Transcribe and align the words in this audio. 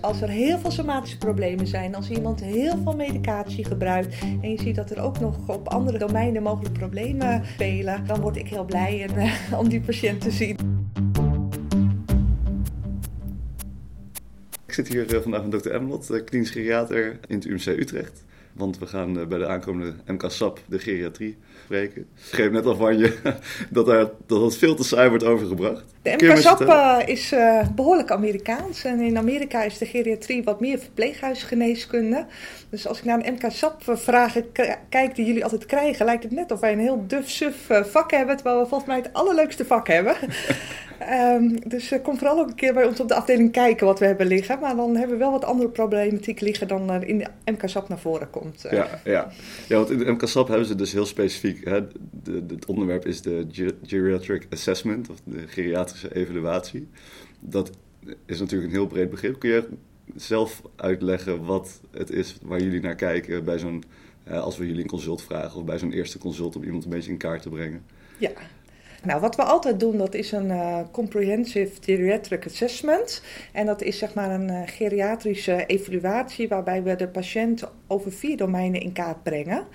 Als 0.00 0.20
er 0.20 0.28
heel 0.28 0.58
veel 0.58 0.70
somatische 0.70 1.18
problemen 1.18 1.66
zijn, 1.66 1.94
als 1.94 2.10
iemand 2.10 2.40
heel 2.40 2.78
veel 2.82 2.96
medicatie 2.96 3.64
gebruikt 3.64 4.20
en 4.42 4.50
je 4.50 4.58
ziet 4.58 4.74
dat 4.74 4.90
er 4.90 5.02
ook 5.02 5.20
nog 5.20 5.48
op 5.48 5.68
andere 5.68 5.98
domeinen 5.98 6.42
mogelijk 6.42 6.74
problemen 6.74 7.44
spelen, 7.44 8.06
dan 8.06 8.20
word 8.20 8.36
ik 8.36 8.48
heel 8.48 8.64
blij 8.64 9.06
en, 9.08 9.16
uh, 9.16 9.58
om 9.58 9.68
die 9.68 9.80
patiënt 9.80 10.20
te 10.20 10.30
zien. 10.30 10.56
Ik 14.66 14.74
zit 14.74 14.88
hier 14.88 15.14
eh, 15.14 15.20
vandaag 15.20 15.42
met 15.42 15.50
dokter 15.50 15.72
Emlot, 15.72 16.24
klinisch 16.24 16.50
geriater 16.50 17.18
in 17.26 17.34
het 17.34 17.44
UMC 17.44 17.66
Utrecht. 17.66 18.24
Want 18.52 18.78
we 18.78 18.86
gaan 18.86 19.20
eh, 19.20 19.26
bij 19.26 19.38
de 19.38 19.46
aankomende 19.46 19.94
MK-SAP 20.06 20.60
de 20.66 20.78
geriatrie 20.78 21.36
spreken. 21.64 22.00
Ik 22.00 22.34
geef 22.34 22.50
net 22.50 22.66
al 22.66 22.76
van 22.76 22.98
je 22.98 23.18
dat, 23.70 23.88
er, 23.88 24.10
dat 24.26 24.42
het 24.42 24.56
veel 24.56 24.74
te 24.74 24.84
saai 24.84 25.08
wordt 25.08 25.24
overgebracht. 25.24 25.84
De 26.02 26.10
MK-SAP 26.10 26.60
uh, 26.60 26.98
is 27.04 27.32
uh, 27.32 27.68
behoorlijk 27.74 28.10
Amerikaans. 28.10 28.84
En 28.84 29.00
in 29.00 29.18
Amerika 29.18 29.62
is 29.62 29.78
de 29.78 29.86
geriatrie 29.86 30.42
wat 30.44 30.60
meer 30.60 30.78
verpleeghuisgeneeskunde. 30.78 32.26
Dus 32.70 32.86
als 32.86 32.98
ik 32.98 33.04
naar 33.04 33.26
een 33.26 33.32
MK-SAP-vragen 33.32 34.52
kijk 34.88 35.14
die 35.14 35.26
jullie 35.26 35.42
altijd 35.44 35.66
krijgen... 35.66 36.04
lijkt 36.04 36.22
het 36.22 36.32
net 36.32 36.52
of 36.52 36.60
wij 36.60 36.72
een 36.72 36.78
heel 36.78 37.04
duf, 37.06 37.30
suf 37.30 37.68
vak 37.68 38.10
hebben... 38.10 38.36
terwijl 38.36 38.60
we 38.60 38.66
volgens 38.66 38.88
mij 38.88 38.98
het 38.98 39.12
allerleukste 39.12 39.64
vak 39.64 39.88
hebben. 39.88 40.16
um, 41.08 41.68
dus 41.68 41.92
kom 42.02 42.18
vooral 42.18 42.38
ook 42.38 42.48
een 42.48 42.54
keer 42.54 42.74
bij 42.74 42.84
ons 42.84 43.00
op 43.00 43.08
de 43.08 43.14
afdeling 43.14 43.52
kijken 43.52 43.86
wat 43.86 43.98
we 43.98 44.06
hebben 44.06 44.26
liggen. 44.26 44.58
Maar 44.58 44.76
dan 44.76 44.96
hebben 44.96 45.16
we 45.16 45.22
wel 45.22 45.32
wat 45.32 45.44
andere 45.44 45.68
problematiek 45.68 46.40
liggen 46.40 46.68
dan 46.68 46.90
er 46.90 47.06
in 47.06 47.18
de 47.18 47.26
MK-SAP 47.44 47.88
naar 47.88 47.98
voren 47.98 48.30
komt. 48.30 48.66
Ja, 48.70 49.00
ja. 49.04 49.30
ja, 49.68 49.76
want 49.76 49.90
in 49.90 49.98
de 49.98 50.12
MK-SAP 50.12 50.48
hebben 50.48 50.66
ze 50.66 50.74
dus 50.74 50.92
heel 50.92 51.06
specifiek... 51.06 51.64
Hè, 51.64 51.86
de, 52.22 52.46
de, 52.46 52.54
het 52.54 52.66
onderwerp 52.66 53.06
is 53.06 53.22
de 53.22 53.46
Geriatric 53.82 54.46
Assessment, 54.50 55.10
of 55.10 55.16
de 55.24 55.48
geriatrische 55.48 56.14
evaluatie. 56.14 56.88
Dat 57.40 57.70
is 58.26 58.40
natuurlijk 58.40 58.70
een 58.70 58.76
heel 58.76 58.86
breed 58.86 59.10
begrip. 59.10 59.38
Kun 59.38 59.50
je 59.50 59.68
zelf 60.16 60.62
uitleggen 60.76 61.44
wat 61.44 61.80
het 61.90 62.10
is 62.10 62.38
waar 62.42 62.60
jullie 62.60 62.80
naar 62.80 62.94
kijken 62.94 63.44
bij 63.44 63.58
zo'n... 63.58 63.84
als 64.30 64.56
we 64.56 64.66
jullie 64.66 64.82
een 64.82 64.88
consult 64.88 65.22
vragen 65.22 65.58
of 65.58 65.64
bij 65.64 65.78
zo'n 65.78 65.92
eerste 65.92 66.18
consult 66.18 66.56
om 66.56 66.62
iemand 66.62 66.84
een 66.84 66.90
beetje 66.90 67.10
in 67.10 67.16
kaart 67.16 67.42
te 67.42 67.48
brengen? 67.48 67.82
Ja, 68.18 68.30
nou, 69.02 69.20
wat 69.20 69.36
we 69.36 69.42
altijd 69.42 69.80
doen, 69.80 69.96
dat 69.96 70.14
is 70.14 70.32
een 70.32 70.48
uh, 70.48 70.78
Comprehensive 70.90 71.72
Geriatric 71.80 72.46
Assessment. 72.46 73.22
En 73.52 73.66
dat 73.66 73.82
is 73.82 73.98
zeg 73.98 74.14
maar 74.14 74.30
een 74.30 74.48
uh, 74.50 74.62
geriatrische 74.64 75.66
evaluatie 75.66 76.48
waarbij 76.48 76.82
we 76.82 76.96
de 76.96 77.08
patiënt 77.08 77.64
over 77.86 78.12
vier 78.12 78.36
domeinen 78.36 78.80
in 78.80 78.92
kaart 78.92 79.22
brengen. 79.22 79.66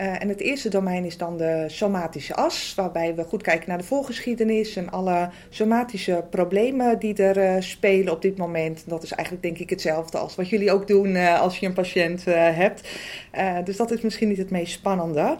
Uh, 0.00 0.22
en 0.22 0.28
het 0.28 0.40
eerste 0.40 0.68
domein 0.68 1.04
is 1.04 1.16
dan 1.16 1.36
de 1.36 1.64
somatische 1.66 2.34
as, 2.34 2.72
waarbij 2.76 3.14
we 3.14 3.24
goed 3.24 3.42
kijken 3.42 3.68
naar 3.68 3.78
de 3.78 3.84
voorgeschiedenis 3.84 4.76
en 4.76 4.90
alle 4.90 5.30
somatische 5.48 6.24
problemen 6.30 6.98
die 6.98 7.14
er 7.14 7.62
spelen 7.62 8.12
op 8.12 8.22
dit 8.22 8.36
moment. 8.36 8.84
Dat 8.86 9.02
is 9.02 9.12
eigenlijk 9.12 9.44
denk 9.44 9.58
ik 9.58 9.70
hetzelfde 9.70 10.18
als 10.18 10.34
wat 10.34 10.48
jullie 10.48 10.72
ook 10.72 10.86
doen 10.86 11.16
als 11.16 11.58
je 11.58 11.66
een 11.66 11.72
patiënt 11.72 12.24
hebt. 12.34 12.88
dus 13.64 13.76
dat 13.76 13.90
is 13.90 14.00
misschien 14.00 14.28
niet 14.28 14.38
het 14.38 14.50
meest 14.50 14.72
spannende. 14.72 15.36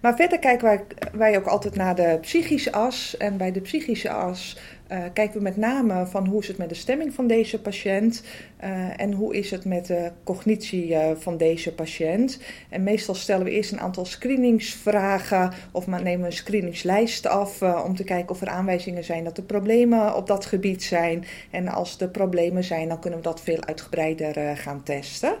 Maar 0.00 0.16
verder 0.16 0.38
kijken 0.38 0.64
wij, 0.66 0.84
wij 1.12 1.36
ook 1.36 1.46
altijd 1.46 1.74
naar 1.74 1.94
de 1.94 2.18
psychische 2.20 2.72
as. 2.72 3.16
En 3.16 3.36
bij 3.36 3.52
de 3.52 3.60
psychische 3.60 4.10
as 4.10 4.56
uh, 4.92 4.98
kijken 5.12 5.36
we 5.36 5.42
met 5.42 5.56
name 5.56 6.06
van 6.06 6.26
hoe 6.26 6.40
is 6.40 6.48
het 6.48 6.58
met 6.58 6.68
de 6.68 6.74
stemming 6.74 7.14
van 7.14 7.26
deze 7.26 7.60
patiënt 7.60 8.22
uh, 8.64 9.00
en 9.00 9.12
hoe 9.12 9.36
is 9.36 9.50
het 9.50 9.64
met 9.64 9.86
de 9.86 10.12
cognitie 10.24 10.88
uh, 10.88 11.10
van 11.14 11.36
deze 11.36 11.74
patiënt. 11.74 12.40
En 12.68 12.82
meestal 12.82 13.14
stellen 13.14 13.44
we 13.44 13.50
eerst 13.50 13.72
een 13.72 13.80
aantal 13.80 14.04
screeningsvragen 14.04 15.52
of 15.72 15.86
nemen 15.86 16.20
we 16.20 16.26
een 16.26 16.32
screeningslijst 16.32 17.26
af 17.26 17.62
om 17.62 17.96
te 17.96 18.04
kijken 18.04 18.30
of 18.30 18.40
er 18.40 18.48
aanwijzingen 18.48 19.04
zijn 19.04 19.24
dat 19.24 19.36
er 19.36 19.42
problemen 19.42 20.16
op 20.16 20.26
dat 20.26 20.46
gebied 20.46 20.82
zijn. 20.82 21.24
En 21.50 21.68
als 21.68 22.00
er 22.00 22.08
problemen 22.08 22.64
zijn, 22.64 22.88
dan 22.88 23.00
kunnen 23.00 23.18
we 23.18 23.24
dat 23.24 23.42
veel 23.42 23.64
uitgebreider 23.64 24.56
gaan 24.56 24.82
testen. 24.82 25.32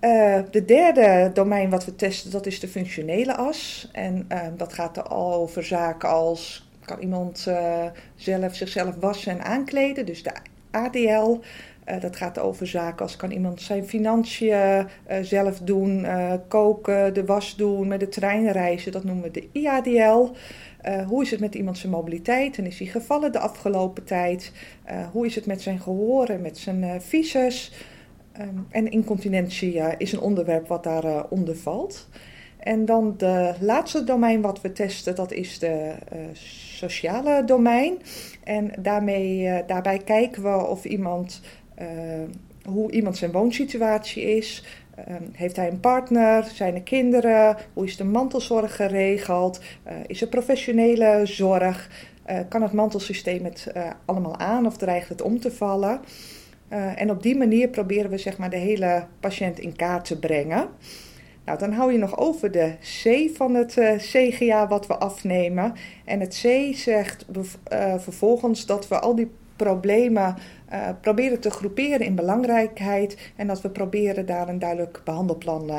Uh, 0.00 0.38
de 0.50 0.64
derde 0.64 1.30
domein 1.34 1.70
wat 1.70 1.84
we 1.84 1.96
testen, 1.96 2.30
dat 2.30 2.46
is 2.46 2.60
de 2.60 2.68
functionele 2.68 3.36
as. 3.36 3.88
En 3.92 4.26
uh, 4.32 4.46
dat 4.56 4.72
gaat 4.72 4.96
er 4.96 5.02
al 5.02 5.32
over 5.32 5.64
zaken 5.64 6.08
als, 6.08 6.68
kan 6.84 6.98
iemand 6.98 7.44
uh, 7.48 7.84
zelf 8.14 8.54
zichzelf 8.54 8.94
wassen 9.00 9.32
en 9.32 9.44
aankleden, 9.44 10.06
dus 10.06 10.22
de 10.22 10.32
ADL. 10.70 11.38
dat 12.00 12.16
gaat 12.16 12.38
over 12.38 12.66
zaken 12.66 13.02
als, 13.02 13.16
kan 13.16 13.30
iemand 13.30 13.60
zijn 13.60 13.86
financiën 13.86 14.86
zelf 15.22 15.58
doen, 15.58 16.06
koken, 16.48 17.14
de 17.14 17.24
was 17.24 17.56
doen, 17.56 17.88
met 17.88 18.00
de 18.00 18.08
trein 18.08 18.52
reizen, 18.52 18.92
dat 18.92 19.04
noemen 19.04 19.24
we 19.24 19.30
de 19.30 19.48
IADL. 19.52 20.28
hoe 21.06 21.22
is 21.22 21.30
het 21.30 21.40
met 21.40 21.54
iemand 21.54 21.78
zijn 21.78 21.92
mobiliteit 21.92 22.58
en 22.58 22.66
is 22.66 22.78
hij 22.78 22.88
gevallen 22.88 23.32
de 23.32 23.38
afgelopen 23.38 24.04
tijd? 24.04 24.52
hoe 25.12 25.26
is 25.26 25.34
het 25.34 25.46
met 25.46 25.62
zijn 25.62 25.80
gehoor 25.80 26.26
en 26.26 26.40
met 26.40 26.58
zijn 26.58 27.02
visus? 27.02 27.72
Um, 28.38 28.66
en 28.70 28.90
incontinentie 28.90 29.82
is 29.98 30.12
een 30.12 30.20
onderwerp 30.20 30.68
wat 30.68 30.82
daaronder 30.82 31.24
uh, 31.24 31.24
onder 31.28 31.56
valt. 31.56 32.08
En 32.58 32.84
dan 32.84 33.14
de 33.16 33.54
laatste 33.60 34.04
domein 34.04 34.40
wat 34.40 34.60
we 34.60 34.72
testen, 34.72 35.14
dat 35.14 35.32
is 35.32 35.58
de 35.58 35.92
uh, 36.12 36.18
sociale 36.74 37.42
domein. 37.46 37.98
En 38.44 38.72
daarmee, 38.78 39.62
daarbij 39.66 39.98
kijken 39.98 40.42
we 40.42 40.66
of 40.66 40.84
iemand, 40.84 41.40
hoe 42.64 42.90
iemand 42.90 43.16
zijn 43.16 43.32
woonsituatie 43.32 44.22
is. 44.22 44.64
Um, 45.08 45.28
heeft 45.32 45.56
hij 45.56 45.68
een 45.68 45.80
partner? 45.80 46.44
Zijn 46.44 46.74
er 46.74 46.82
kinderen? 46.82 47.56
Hoe 47.72 47.84
is 47.84 47.96
de 47.96 48.04
mantelzorg 48.04 48.76
geregeld? 48.76 49.60
is 50.06 50.20
er 50.20 50.28
professionele 50.28 51.20
zorg? 51.24 51.90
kan 52.48 52.62
het 52.62 52.72
mantelsysteem 52.72 53.44
het 53.44 53.72
allemaal 54.04 54.38
aan 54.38 54.66
of 54.66 54.76
dreigt 54.76 55.08
het 55.08 55.22
om 55.22 55.40
te 55.40 55.50
vallen? 55.50 56.00
Uh, 56.72 57.00
en 57.00 57.10
op 57.10 57.22
die 57.22 57.36
manier 57.36 57.68
proberen 57.68 58.10
we 58.10 58.18
zeg 58.18 58.38
maar, 58.38 58.50
de 58.50 58.56
hele 58.56 59.06
patiënt 59.20 59.58
in 59.58 59.76
kaart 59.76 60.04
te 60.04 60.18
brengen. 60.18 60.68
Nou, 61.44 61.58
dan 61.58 61.72
hou 61.72 61.92
je 61.92 61.98
nog 61.98 62.18
over 62.18 62.50
de 62.50 62.74
C 62.80 63.30
van 63.36 63.54
het 63.54 63.76
uh, 63.76 63.96
CGA 63.96 64.68
wat 64.68 64.86
we 64.86 64.96
afnemen. 64.96 65.72
En 66.04 66.20
het 66.20 66.40
C 66.42 66.74
zegt 66.76 67.26
uh, 67.36 67.44
vervolgens 67.98 68.66
dat 68.66 68.88
we 68.88 68.98
al 68.98 69.14
die 69.14 69.30
problemen 69.56 70.36
proberen 71.00 71.40
te 71.40 71.50
groeperen 71.50 72.00
in 72.00 72.14
belangrijkheid. 72.14 73.32
En 73.36 73.46
dat 73.46 73.60
we 73.60 73.70
proberen 73.70 74.26
daar 74.26 74.48
een 74.48 74.58
duidelijk 74.58 75.00
behandelplan 75.04 75.70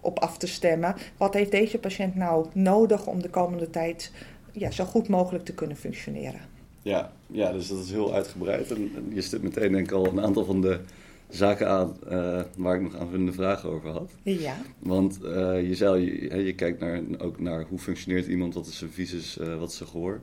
op 0.00 0.18
af 0.18 0.38
te 0.38 0.46
stemmen. 0.46 0.94
Wat 1.16 1.34
heeft 1.34 1.50
deze 1.50 1.78
patiënt 1.78 2.14
nou 2.14 2.46
nodig 2.52 3.06
om 3.06 3.22
de 3.22 3.30
komende 3.30 3.70
tijd 3.70 4.12
ja, 4.52 4.70
zo 4.70 4.84
goed 4.84 5.08
mogelijk 5.08 5.44
te 5.44 5.54
kunnen 5.54 5.76
functioneren? 5.76 6.51
Ja, 6.82 7.12
ja, 7.26 7.52
dus 7.52 7.68
dat 7.68 7.78
is 7.78 7.90
heel 7.90 8.14
uitgebreid. 8.14 8.70
En, 8.70 8.90
je 9.14 9.20
stipt 9.20 9.42
meteen 9.42 9.72
denk 9.72 9.86
ik 9.86 9.92
al 9.92 10.06
een 10.06 10.20
aantal 10.20 10.44
van 10.44 10.60
de 10.60 10.80
zaken 11.28 11.68
aan 11.68 11.96
uh, 12.10 12.40
waar 12.56 12.76
ik 12.76 12.82
nog 12.82 12.96
aanvullende 12.96 13.32
vragen 13.32 13.70
over 13.70 13.90
had. 13.90 14.10
Ja. 14.22 14.56
Want 14.78 15.18
uh, 15.22 15.68
je 15.68 15.74
zei, 15.74 16.04
je, 16.04 16.44
je 16.44 16.54
kijkt 16.54 16.80
naar, 16.80 17.00
ook 17.18 17.40
naar 17.40 17.64
hoe 17.68 17.78
functioneert 17.78 18.26
iemand, 18.26 18.54
wat 18.54 18.66
is 18.66 18.78
zijn 18.78 18.90
visus, 18.90 19.38
uh, 19.38 19.58
wat 19.58 19.70
is 19.70 19.76
zijn 19.76 19.88
gehoor. 19.88 20.20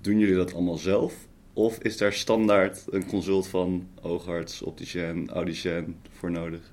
Doen 0.00 0.18
jullie 0.18 0.34
dat 0.34 0.54
allemaal 0.54 0.78
zelf? 0.78 1.14
Of 1.52 1.78
is 1.78 1.96
daar 1.96 2.12
standaard 2.12 2.84
een 2.90 3.06
consult 3.06 3.46
van 3.46 3.86
oogarts, 4.02 4.62
opticien, 4.62 5.30
audicien 5.30 5.96
voor 6.10 6.30
nodig? 6.30 6.72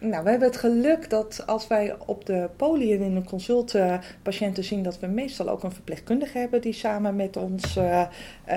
Nou, 0.00 0.24
we 0.24 0.30
hebben 0.30 0.48
het 0.48 0.56
geluk 0.56 1.10
dat 1.10 1.42
als 1.46 1.66
wij 1.66 1.94
op 2.06 2.26
de 2.26 2.48
poli 2.56 2.92
en 2.92 3.00
in 3.00 3.16
een 3.16 3.24
consult 3.24 3.74
uh, 3.74 3.98
patiënten 4.22 4.64
zien, 4.64 4.82
dat 4.82 4.98
we 4.98 5.06
meestal 5.06 5.48
ook 5.48 5.62
een 5.62 5.72
verpleegkundige 5.72 6.38
hebben 6.38 6.60
die 6.60 6.72
samen 6.72 7.16
met 7.16 7.36
ons 7.36 7.76
uh, 7.76 8.06
uh, 8.48 8.56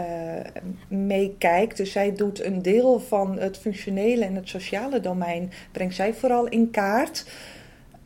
meekijkt. 0.87 1.77
Dus 1.77 1.91
zij 1.91 2.13
doet 2.15 2.43
een 2.43 2.61
deel 2.61 2.99
van 2.99 3.39
het 3.39 3.57
functionele 3.57 4.25
en 4.25 4.35
het 4.35 4.49
sociale 4.49 4.99
domein, 4.99 5.51
brengt 5.71 5.95
zij 5.95 6.13
vooral 6.13 6.47
in 6.47 6.71
kaart. 6.71 7.25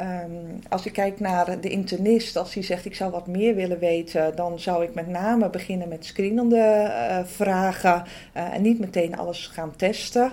Um, 0.02 0.60
als 0.70 0.84
je 0.84 0.92
kijkt 0.92 1.20
naar 1.20 1.62
de 1.62 1.70
internist, 1.70 2.38
als 2.38 2.54
hij 2.54 2.64
zegt 2.64 2.86
ik 2.86 2.96
zou 2.96 3.12
wat 3.12 3.28
meer 3.28 3.56
willen 3.56 3.80
weten, 3.80 4.36
dan 4.36 4.60
zou 4.60 4.84
ik 4.84 4.94
met 4.94 5.08
name 5.08 5.50
beginnen 5.50 5.88
met 5.88 6.06
screenende 6.06 6.92
vragen 7.26 8.04
en 8.34 8.62
niet 8.62 8.80
meteen 8.80 9.18
alles 9.18 9.48
gaan 9.48 9.76
testen. 9.76 10.32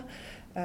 Uh, 0.57 0.63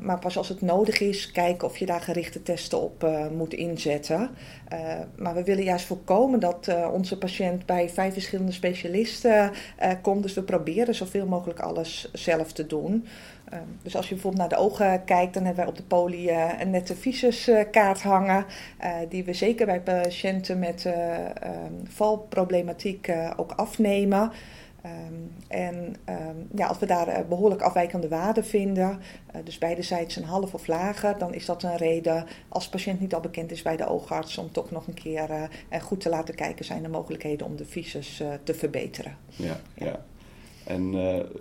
maar 0.00 0.18
pas 0.18 0.36
als 0.36 0.48
het 0.48 0.60
nodig 0.60 1.00
is, 1.00 1.30
kijken 1.30 1.68
of 1.68 1.76
je 1.76 1.86
daar 1.86 2.00
gerichte 2.00 2.42
testen 2.42 2.80
op 2.80 3.04
uh, 3.04 3.26
moet 3.28 3.54
inzetten. 3.54 4.30
Uh, 4.72 4.78
maar 5.16 5.34
we 5.34 5.44
willen 5.44 5.64
juist 5.64 5.86
voorkomen 5.86 6.40
dat 6.40 6.68
onze 6.92 7.18
patiënt 7.18 7.66
bij 7.66 7.88
vijf 7.88 8.12
verschillende 8.12 8.52
specialisten 8.52 9.52
komt. 10.02 10.22
Dus 10.22 10.34
we 10.34 10.42
proberen 10.42 10.94
zoveel 10.94 11.26
mogelijk 11.26 11.60
alles 11.60 12.10
zelf 12.12 12.52
te 12.52 12.66
doen. 12.66 13.06
dus 13.82 13.96
als 13.96 14.08
je 14.08 14.14
bijvoorbeeld 14.14 14.42
naar 14.42 14.58
de 14.58 14.64
ogen 14.64 15.04
kijkt, 15.04 15.34
dan 15.34 15.44
hebben 15.44 15.64
wij 15.64 15.72
op 15.72 15.78
de 15.78 15.86
poli 15.86 16.30
een 16.58 16.70
nette 16.70 16.96
visuskaart 16.96 18.02
hangen. 18.02 18.44
die 19.08 19.24
we 19.24 19.32
zeker 19.32 19.66
bij 19.66 19.80
patiënten 19.80 20.58
met 20.58 20.92
valproblematiek 21.88 23.12
ook 23.36 23.52
afnemen. 23.52 24.32
Um, 24.88 25.32
en 25.48 25.96
um, 26.08 26.48
ja, 26.54 26.66
als 26.66 26.78
we 26.78 26.86
daar 26.86 27.08
uh, 27.08 27.28
behoorlijk 27.28 27.62
afwijkende 27.62 28.08
waarden 28.08 28.44
vinden, 28.44 28.90
uh, 28.90 29.40
dus 29.44 29.58
beidezijds 29.58 30.16
een 30.16 30.24
half 30.24 30.54
of 30.54 30.66
lager, 30.66 31.18
dan 31.18 31.34
is 31.34 31.46
dat 31.46 31.62
een 31.62 31.76
reden 31.76 32.26
als 32.48 32.64
de 32.64 32.70
patiënt 32.70 33.00
niet 33.00 33.14
al 33.14 33.20
bekend 33.20 33.50
is 33.50 33.62
bij 33.62 33.76
de 33.76 33.86
oogarts 33.86 34.38
om 34.38 34.52
toch 34.52 34.70
nog 34.70 34.86
een 34.86 34.94
keer 34.94 35.30
uh, 35.30 35.80
goed 35.80 36.00
te 36.00 36.08
laten 36.08 36.34
kijken 36.34 36.64
zijn 36.64 36.84
er 36.84 36.90
mogelijkheden 36.90 37.46
om 37.46 37.56
de 37.56 37.64
visus 37.64 38.22
te 38.42 38.54
verbeteren. 38.54 39.16
Ja, 39.36 39.60
ja. 39.74 40.04
En 40.64 40.94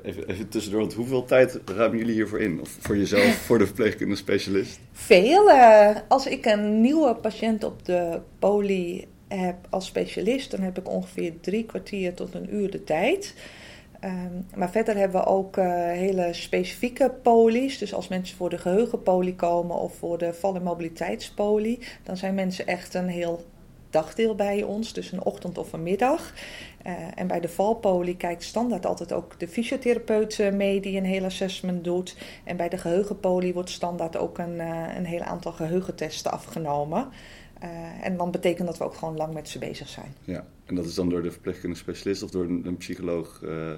even, 0.04 0.28
even 0.28 0.50
tussendoor, 0.50 0.82
want 0.82 0.94
hoeveel 0.94 1.26
tijd 1.26 1.60
ruimen 1.66 1.98
jullie 1.98 2.14
hiervoor 2.14 2.40
in? 2.40 2.62
Of 2.62 2.78
voor 2.80 2.98
jezelf, 2.98 3.36
voor 3.48 3.58
de 3.58 3.66
verpleegkundige 3.66 4.22
specialist? 4.22 4.80
Veel. 4.92 5.52
Als 6.08 6.28
ik 6.28 6.46
een 6.46 6.82
nieuwe 6.82 7.16
patiënt 7.16 7.64
op 7.64 7.86
de 7.86 8.20
poli 8.40 9.08
heb 9.28 9.56
als 9.70 9.86
specialist, 9.86 10.52
dan 10.52 10.60
heb 10.60 10.78
ik 10.78 10.90
ongeveer 10.90 11.34
drie 11.42 11.66
kwartier 11.66 12.14
tot 12.14 12.34
een 12.34 12.56
uur 12.56 12.72
de 12.72 12.84
tijd. 12.84 13.36
Um, 14.04 14.46
maar 14.56 14.72
verder 14.72 14.98
hebben 14.98 15.22
we 15.22 15.28
ook 15.28 15.58
uh, 15.58 15.66
hele 15.92 16.34
specifieke 16.34 17.14
polies. 17.24 17.78
Dus 17.78 17.94
als 17.94 18.08
mensen 18.08 18.38
voor 18.38 18.50
de 18.50 18.58
geheugenpolie 18.58 19.36
komen 19.36 19.76
of 19.76 19.96
voor 19.96 20.18
de 20.18 20.34
val- 20.34 20.56
en 20.56 20.64
mobiliteitspolie, 20.64 21.80
dan 22.04 22.18
zijn 22.18 22.34
mensen 22.34 22.68
echt 22.68 22.94
een 22.94 23.08
heel 23.08 23.46
dagdeel 23.90 24.36
bij 24.36 24.64
ons, 24.64 24.94
dus 24.94 25.12
een 25.12 25.24
ochtend 25.24 25.58
of 25.58 25.74
een 25.74 25.84
middag. 25.84 26.34
Uh, 26.86 26.94
en 27.16 27.28
bij 27.28 27.40
de 27.40 27.50
valpolie 27.50 28.18
kijkt 28.18 28.44
standaard 28.44 28.86
altijd 28.86 29.14
ook 29.14 29.40
de 29.40 29.48
fysiotherapeut 29.48 30.52
mee 30.54 30.80
die 30.80 30.98
een 30.98 31.06
heel 31.06 31.24
assessment 31.24 31.84
doet. 31.84 32.16
En 32.44 32.58
bij 32.58 32.70
de 32.70 32.78
geheugenpolie 32.78 33.54
wordt 33.54 33.70
standaard 33.70 34.18
ook 34.18 34.38
een, 34.38 34.60
een 34.98 35.06
heel 35.06 35.22
aantal 35.22 35.52
geheugentesten 35.52 36.32
afgenomen. 36.32 37.08
Uh, 37.64 38.06
en 38.06 38.18
dan 38.18 38.32
betekent 38.32 38.68
dat 38.68 38.78
we 38.78 38.84
ook 38.84 38.96
gewoon 38.96 39.18
lang 39.18 39.34
met 39.34 39.50
ze 39.50 39.60
bezig 39.60 39.88
zijn. 39.88 40.14
Ja, 40.24 40.46
en 40.66 40.76
dat 40.76 40.86
is 40.86 40.96
dan 40.96 41.10
door 41.10 41.22
de 41.22 41.32
verpleegkundige 41.32 41.82
specialist 41.82 42.24
of 42.24 42.30
door 42.30 42.44
een, 42.44 42.62
een 42.66 42.78
psycholoog? 42.78 43.42
Uh... 43.44 43.72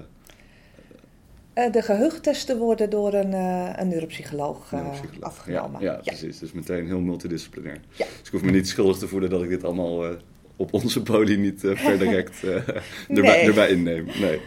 Uh, 1.54 1.72
de 1.72 1.82
geheugentesten 1.82 2.58
worden 2.58 2.90
door 2.90 3.14
een, 3.14 3.32
een 3.80 3.88
neuropsycholoog, 3.88 4.72
neuropsycholoog. 4.72 5.22
afgenomen. 5.22 5.80
Ja, 5.80 5.92
ja, 5.92 6.00
precies. 6.00 6.38
Dus 6.38 6.52
meteen 6.52 6.86
heel 6.86 7.00
multidisciplinair. 7.00 7.80
Ja. 7.90 8.04
Dus 8.18 8.26
ik 8.26 8.32
hoef 8.32 8.42
me 8.42 8.50
niet 8.50 8.68
schuldig 8.68 8.98
te 8.98 9.08
voelen 9.08 9.30
dat 9.30 9.42
ik 9.42 9.48
dit 9.48 9.64
allemaal 9.64 10.16
op 10.56 10.74
onze 10.74 11.02
poli 11.02 11.36
niet 11.36 11.60
per 11.60 11.98
direct 11.98 12.42
erbij, 12.44 12.82
nee. 13.08 13.46
erbij 13.46 13.70
inneem. 13.70 14.06
Nee. 14.20 14.40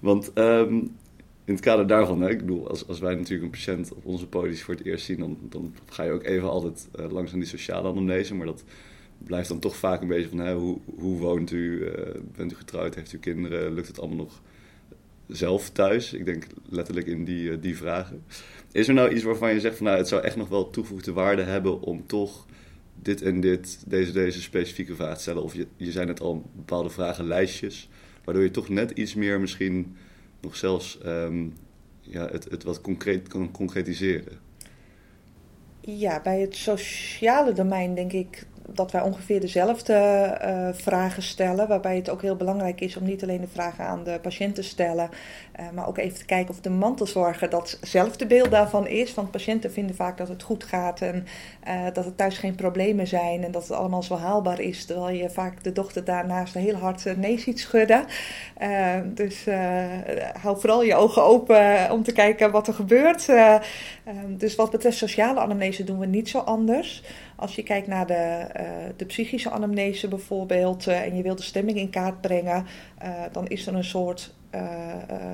Want 0.00 0.30
um, 0.34 0.96
in 1.44 1.54
het 1.54 1.62
kader 1.62 1.86
daarvan, 1.86 2.28
ik 2.28 2.38
bedoel, 2.38 2.68
als, 2.68 2.86
als 2.86 2.98
wij 2.98 3.14
natuurlijk 3.14 3.42
een 3.42 3.50
patiënt 3.50 3.92
op 3.92 4.04
onze 4.04 4.26
polies 4.26 4.62
voor 4.62 4.74
het 4.74 4.84
eerst 4.84 5.04
zien, 5.04 5.18
dan, 5.18 5.38
dan 5.42 5.74
ga 5.88 6.02
je 6.02 6.10
ook 6.10 6.24
even 6.24 6.50
altijd 6.50 6.88
uh, 7.00 7.10
langs 7.10 7.32
aan 7.32 7.38
die 7.38 7.48
sociale 7.48 7.88
anamnese. 7.88 8.34
Maar 8.34 8.46
dat 8.46 8.64
blijft 9.18 9.48
dan 9.48 9.58
toch 9.58 9.76
vaak 9.76 10.00
een 10.00 10.08
beetje 10.08 10.28
van, 10.28 10.50
hoe, 10.50 10.78
hoe 10.98 11.18
woont 11.18 11.50
u? 11.50 11.78
Uh, 11.78 11.92
bent 12.36 12.52
u 12.52 12.54
getrouwd? 12.54 12.94
Heeft 12.94 13.12
u 13.12 13.18
kinderen? 13.18 13.74
Lukt 13.74 13.86
het 13.86 13.98
allemaal 14.00 14.16
nog 14.16 14.42
zelf 15.26 15.70
thuis? 15.70 16.12
Ik 16.12 16.24
denk 16.24 16.46
letterlijk 16.68 17.06
in 17.06 17.24
die, 17.24 17.50
uh, 17.50 17.56
die 17.60 17.76
vragen. 17.76 18.24
Is 18.72 18.88
er 18.88 18.94
nou 18.94 19.14
iets 19.14 19.22
waarvan 19.22 19.52
je 19.52 19.60
zegt 19.60 19.76
van, 19.76 19.86
nou, 19.86 19.98
het 19.98 20.08
zou 20.08 20.22
echt 20.22 20.36
nog 20.36 20.48
wel 20.48 20.70
toegevoegde 20.70 21.12
waarde 21.12 21.42
hebben 21.42 21.80
om 21.80 22.06
toch 22.06 22.46
dit 23.02 23.22
en 23.22 23.40
dit, 23.40 23.84
deze, 23.86 24.12
deze 24.12 24.42
specifieke 24.42 24.94
vraag 24.94 25.14
te 25.14 25.20
stellen? 25.20 25.42
Of 25.42 25.54
je, 25.54 25.66
je 25.76 25.92
zijn 25.92 26.06
net 26.06 26.20
al 26.20 26.50
bepaalde 26.56 26.90
vragenlijstjes, 26.90 27.88
waardoor 28.24 28.42
je 28.42 28.50
toch 28.50 28.68
net 28.68 28.90
iets 28.90 29.14
meer 29.14 29.40
misschien 29.40 29.96
nog 30.42 30.56
zelfs 30.56 30.98
um, 31.06 31.52
ja, 32.00 32.28
het, 32.28 32.44
het 32.50 32.62
wat 32.62 32.80
concreet 32.80 33.28
kan 33.28 33.50
concretiseren? 33.50 34.38
Ja, 35.80 36.20
bij 36.20 36.40
het 36.40 36.56
sociale 36.56 37.52
domein 37.52 37.94
denk 37.94 38.12
ik 38.12 38.46
dat 38.66 38.92
wij 38.92 39.00
ongeveer 39.00 39.40
dezelfde 39.40 39.94
uh, 40.44 40.68
vragen 40.72 41.22
stellen. 41.22 41.68
Waarbij 41.68 41.96
het 41.96 42.10
ook 42.10 42.22
heel 42.22 42.36
belangrijk 42.36 42.80
is 42.80 42.96
om 42.96 43.04
niet 43.04 43.22
alleen 43.22 43.40
de 43.40 43.46
vragen 43.46 43.84
aan 43.84 44.04
de 44.04 44.18
patiënt 44.22 44.54
te 44.54 44.62
stellen. 44.62 45.10
Uh, 45.60 45.70
maar 45.74 45.88
ook 45.88 45.98
even 45.98 46.18
te 46.18 46.24
kijken 46.24 46.54
of 46.54 46.60
de 46.60 46.70
mantelzorger 46.70 47.50
datzelfde 47.50 48.26
beeld 48.26 48.50
daarvan 48.50 48.86
is. 48.86 49.14
Want 49.14 49.30
patiënten 49.30 49.72
vinden 49.72 49.96
vaak 49.96 50.16
dat 50.16 50.28
het 50.28 50.42
goed 50.42 50.64
gaat 50.64 51.00
en 51.00 51.26
uh, 51.68 51.84
dat 51.92 52.04
er 52.04 52.14
thuis 52.14 52.38
geen 52.38 52.54
problemen 52.54 53.06
zijn. 53.06 53.44
En 53.44 53.52
dat 53.52 53.62
het 53.62 53.72
allemaal 53.72 54.02
zo 54.02 54.16
haalbaar 54.16 54.60
is. 54.60 54.84
Terwijl 54.84 55.16
je 55.16 55.30
vaak 55.30 55.64
de 55.64 55.72
dochter 55.72 56.04
daarnaast 56.04 56.54
heel 56.54 56.76
hard 56.76 57.16
nee 57.16 57.38
ziet 57.38 57.60
schudden. 57.60 58.04
dus 59.04 59.46
hou 60.40 60.60
vooral 60.60 60.82
je 60.82 60.94
ogen 60.94 61.22
open 61.22 61.90
om 61.90 62.02
te 62.02 62.12
kijken 62.12 62.50
wat 62.50 62.66
er 62.66 62.74
gebeurt. 62.74 63.28
dus 64.28 64.54
wat 64.54 64.70
betreft 64.70 64.96
sociale 64.96 65.40
anamnese 65.40 65.84
doen 65.84 65.98
we 65.98 66.06
niet 66.06 66.28
zo 66.28 66.38
anders. 66.38 67.02
Als 67.42 67.54
je 67.54 67.62
kijkt 67.62 67.86
naar 67.86 68.06
de, 68.06 68.46
uh, 68.56 68.66
de 68.96 69.04
psychische 69.04 69.50
anamnese 69.50 70.08
bijvoorbeeld 70.08 70.86
uh, 70.86 71.00
en 71.00 71.16
je 71.16 71.22
wilt 71.22 71.38
de 71.38 71.44
stemming 71.44 71.78
in 71.78 71.90
kaart 71.90 72.20
brengen, 72.20 72.66
uh, 73.02 73.22
dan 73.32 73.46
is 73.48 73.66
er 73.66 73.74
een 73.74 73.84
soort, 73.84 74.34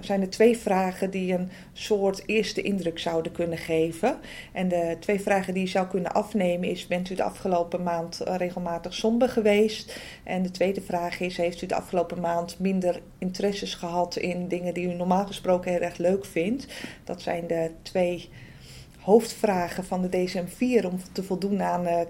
zijn 0.01 0.21
er 0.21 0.31
twee 0.31 0.59
vragen 0.59 1.11
die 1.11 1.33
een 1.33 1.51
soort 1.73 2.23
eerste 2.27 2.63
indruk 2.63 2.99
zouden 2.99 3.33
kunnen 3.33 3.59
geven. 3.59 4.19
En 4.53 4.69
de 4.69 4.97
twee 5.01 5.21
vragen 5.21 5.55
die 5.55 5.63
je 5.63 5.69
zou 5.69 5.87
kunnen 5.87 6.13
afnemen 6.13 6.69
is, 6.69 6.87
bent 6.87 7.11
u 7.11 7.15
de 7.15 7.23
afgelopen 7.23 7.83
maand 7.83 8.21
regelmatig 8.25 8.95
somber 8.95 9.29
geweest? 9.29 10.01
En 10.25 10.43
de 10.43 10.51
tweede 10.51 10.81
vraag 10.81 11.21
is, 11.21 11.37
heeft 11.37 11.63
u 11.63 11.67
de 11.67 11.75
afgelopen 11.75 12.21
maand 12.21 12.59
minder 12.59 13.01
interesses 13.19 13.75
gehad 13.75 14.17
in 14.17 14.49
dingen 14.49 14.75
die 14.75 14.87
u 14.87 14.95
normaal 14.95 15.27
gesproken 15.27 15.73
heel 15.73 15.81
erg 15.81 15.97
leuk 15.97 16.25
vindt? 16.25 16.67
Dat 17.05 17.23
zijn 17.23 17.47
de 17.47 17.71
twee 17.83 18.29
hoofdvragen 19.09 19.85
van 19.85 20.03
de 20.03 20.09
DSM-4 20.09 20.85
om 20.85 20.99
te 21.13 21.23
voldoen 21.23 21.63
aan 21.63 21.87
uh, 21.87 22.01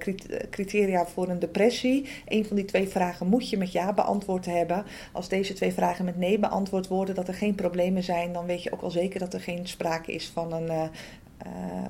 criteria 0.51 1.07
voor 1.07 1.29
een 1.29 1.39
depressie. 1.39 2.09
Een 2.27 2.45
van 2.45 2.57
die 2.57 2.65
twee 2.65 2.89
vragen 2.89 3.27
moet 3.27 3.51
je 3.51 3.57
met 3.57 3.73
ja 3.73 3.93
beantwoord 3.93 4.47
hebben. 4.47 4.85
Als 5.13 5.29
deze 5.29 5.53
twee 5.53 5.73
vragen 5.73 6.05
met 6.05 6.17
nee 6.17 6.39
beantwoord 6.39 6.89
worden, 6.89 7.15
dat 7.15 7.29
er 7.29 7.35
geen 7.35 7.55
problemen 7.55 8.03
zijn, 8.03 8.33
dan 8.33 8.47
weet 8.47 8.63
je 8.63 8.73
ook 8.73 8.83
al 8.83 8.91
zeker 8.91 9.21
dat 9.21 9.35
er 9.35 9.41
geen 9.41 9.69
sprake 9.69 10.13
is 10.13 10.29
van 10.29 10.53
een. 10.53 10.67
Uh, 10.67 10.83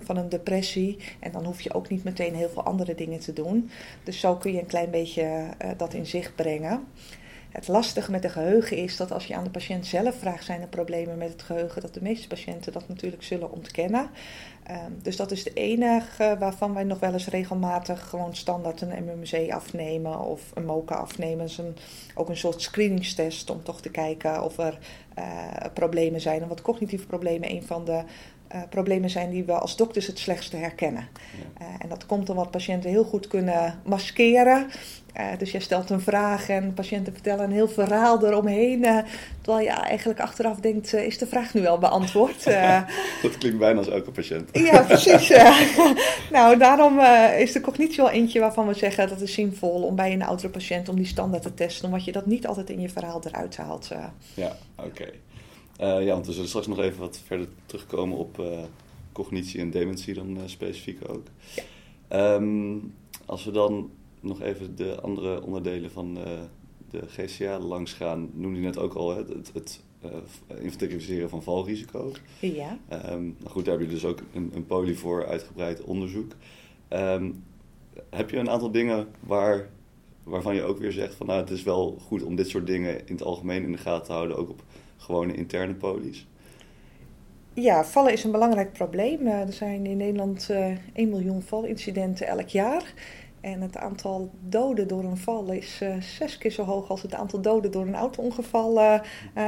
van 0.01 0.17
een 0.17 0.29
depressie. 0.29 0.97
En 1.21 1.33
dan 1.33 1.45
hoef 1.45 1.61
je 1.61 1.75
ook 1.75 1.89
niet 1.89 2.05
meteen 2.05 2.35
heel 2.35 2.49
veel 2.49 2.63
andere 2.63 2.95
dingen 2.95 3.21
te 3.21 3.33
doen. 3.33 3.71
Dus 4.05 4.21
zo 4.21 4.37
kun 4.37 4.53
je 4.53 4.59
een 4.59 4.67
klein 4.67 4.91
beetje 4.91 5.47
dat 5.77 5.95
in 5.95 6.07
zicht 6.07 6.35
brengen. 6.35 6.87
Het 7.49 7.69
lastige 7.69 8.11
met 8.11 8.23
de 8.23 8.29
geheugen 8.29 8.77
is 8.77 8.97
dat 8.97 9.13
als 9.13 9.27
je 9.27 9.35
aan 9.35 9.45
de 9.45 9.51
patiënt 9.51 9.87
zelf 9.87 10.19
vraagt: 10.19 10.45
zijn 10.45 10.61
er 10.61 10.69
problemen 10.69 11.19
met 11.19 11.33
het 11.33 11.43
geheugen? 11.43 11.83
Dat 11.83 11.95
de 11.95 12.03
meeste 12.03 12.29
patiënten 12.29 12.73
dat 12.73 12.89
natuurlijk 12.89 13.23
zullen 13.23 13.53
ontkennen. 13.53 14.11
Um, 14.71 14.99
dus 15.03 15.17
dat 15.17 15.31
is 15.31 15.45
de 15.45 15.53
enige 15.53 16.37
waarvan 16.39 16.75
wij 16.75 16.85
nog 16.85 16.99
wel 16.99 17.13
eens 17.13 17.29
regelmatig 17.29 18.09
gewoon 18.09 18.37
standaard 18.37 18.81
een 18.81 19.05
MMC 19.05 19.51
afnemen 19.51 20.19
of 20.19 20.51
een 20.55 20.65
MOCA 20.65 20.95
afnemen. 20.95 21.49
Ook 22.15 22.29
een 22.29 22.37
soort 22.37 22.63
screeningstest 22.63 23.51
om 23.51 23.63
toch 23.63 23.81
te 23.81 23.91
kijken 23.91 24.45
of 24.45 24.59
er 24.59 24.79
problemen 25.73 26.21
zijn. 26.21 26.43
En 26.43 26.49
wat 26.49 26.63
cognitieve 26.63 27.07
problemen 27.07 27.51
een 27.51 27.63
van 27.63 27.85
de 27.85 28.03
uh, 28.55 28.61
problemen 28.71 29.11
zijn 29.11 29.31
die 29.31 29.45
we 29.45 29.53
als 29.53 29.77
dokters 29.77 30.07
het 30.07 30.19
slechtste 30.19 30.57
herkennen. 30.57 31.09
Ja. 31.59 31.67
Uh, 31.67 31.75
en 31.79 31.89
dat 31.89 32.07
komt 32.07 32.31
omdat 32.31 32.51
patiënten 32.51 32.91
heel 32.91 33.05
goed 33.05 33.27
kunnen 33.27 33.81
maskeren. 33.85 34.67
Uh, 35.17 35.27
dus 35.39 35.51
je 35.51 35.61
stelt 35.61 35.91
een 35.91 36.01
vraag 36.01 36.49
en 36.49 36.75
patiënten 36.75 37.13
vertellen 37.13 37.45
een 37.45 37.53
heel 37.53 37.69
verhaal 37.69 38.27
eromheen. 38.27 38.87
terwijl 39.41 39.65
je 39.65 39.71
eigenlijk 39.71 40.21
achteraf 40.21 40.57
denkt, 40.57 40.95
is 40.95 41.19
de 41.19 41.27
vraag 41.27 41.55
nu 41.55 41.61
wel 41.61 41.79
beantwoord? 41.79 42.45
dat 43.23 43.39
klinkt 43.39 43.59
bijna 43.59 43.79
als 43.79 43.89
elke 43.89 44.11
patiënt. 44.11 44.49
ja, 44.53 44.83
precies. 44.83 45.29
nou, 46.31 46.59
daarom 46.59 47.01
is 47.39 47.53
de 47.53 47.61
cognitie 47.61 47.97
wel 47.97 48.11
eentje 48.11 48.41
waarvan 48.41 48.67
we 48.67 48.75
zeggen 48.75 49.09
dat 49.09 49.21
is 49.21 49.35
zinvol 49.35 49.83
om 49.83 49.97
bij 49.97 50.13
een 50.13 50.23
oudere 50.23 50.49
patiënt 50.49 50.89
om 50.89 50.97
die 50.97 51.07
standaard 51.07 51.43
te 51.43 51.55
testen. 51.55 51.85
Omdat 51.85 52.05
je 52.05 52.13
dat 52.13 52.27
niet 52.27 52.47
altijd 52.47 52.71
in 52.71 52.81
je 52.81 52.89
verhaal 52.89 53.23
eruit 53.25 53.57
haalt. 53.57 53.89
Ja, 54.35 54.57
oké. 54.77 54.89
Okay. 54.89 55.08
Uh, 55.81 56.05
ja, 56.05 56.13
want 56.13 56.27
we 56.27 56.33
zullen 56.33 56.49
straks 56.49 56.67
nog 56.67 56.79
even 56.79 57.01
wat 57.01 57.21
verder 57.25 57.49
terugkomen 57.67 58.19
op 58.19 58.39
uh, 58.39 58.61
cognitie 59.13 59.61
en 59.61 59.71
dementie 59.71 60.15
dan 60.15 60.37
uh, 60.37 60.43
specifiek 60.47 60.99
ook. 61.09 61.27
Ja. 62.09 62.35
Um, 62.35 62.95
als 63.27 63.45
we 63.45 63.51
dan 63.51 63.91
nog 64.21 64.43
even 64.43 64.77
de 64.77 65.01
andere 65.01 65.43
onderdelen 65.43 65.91
van 65.91 66.15
de 66.91 67.03
GCA 67.07 67.59
langs 67.59 67.93
gaan, 67.93 68.31
noemde 68.35 68.59
je 68.59 68.65
net 68.65 68.79
ook 68.79 68.95
al 68.95 69.17
het, 69.17 69.51
het, 69.53 69.83
inventariseren 70.61 71.29
van 71.29 71.43
valrisico. 71.43 72.13
Ja. 72.41 72.79
Um, 72.93 73.37
nou 73.39 73.51
goed, 73.51 73.65
daar 73.65 73.79
heb 73.79 73.87
je 73.87 73.95
dus 73.95 74.05
ook 74.05 74.23
een, 74.35 74.51
een 74.55 74.67
poli 74.67 74.95
voor 74.95 75.27
uitgebreid 75.27 75.83
onderzoek. 75.83 76.33
Um, 76.89 77.45
heb 78.11 78.31
je 78.31 78.37
een 78.37 78.51
aantal 78.51 78.71
dingen 78.71 79.09
waar, 79.21 79.69
waarvan 80.23 80.55
je 80.55 80.63
ook 80.63 80.79
weer 80.79 80.93
zegt 80.93 81.15
van 81.15 81.27
nou 81.27 81.41
het 81.41 81.51
is 81.51 81.63
wel 81.63 81.99
goed 82.07 82.23
om 82.23 82.37
dit 82.37 82.49
soort 82.49 82.67
dingen 82.67 83.07
in 83.07 83.15
het 83.15 83.23
algemeen 83.23 83.63
in 83.63 83.73
de 83.73 83.79
gaten 83.79 84.07
te 84.07 84.13
houden, 84.13 84.37
ook 84.37 84.51
op 84.51 84.63
gewone 84.99 85.35
interne 85.35 85.75
polies? 85.75 86.27
Ja, 87.61 87.85
vallen 87.85 88.13
is 88.13 88.25
een 88.25 88.31
belangrijk 88.31 88.73
probleem. 88.73 89.27
Eh, 89.27 89.41
er 89.41 89.53
zijn 89.53 89.87
in 89.87 89.97
Nederland 89.97 90.49
uh, 90.51 90.71
eh, 90.71 90.79
1 90.93 91.09
miljoen 91.09 91.43
valincidenten 91.43 92.27
elk 92.27 92.49
jaar. 92.49 92.93
En 93.41 93.61
het 93.61 93.77
aantal 93.77 94.31
doden 94.41 94.89
door 94.89 95.05
een 95.05 95.17
val 95.17 95.53
is 95.53 95.81
uh, 95.83 95.95
zes 96.01 96.39
keer 96.39 96.51
zo 96.51 96.63
hoog 96.65 96.89
als 96.89 97.03
het 97.03 97.15
aantal 97.15 97.41
doden 97.41 97.71
door 97.71 97.87
een 97.87 97.95
auto-ongeval 97.95 99.01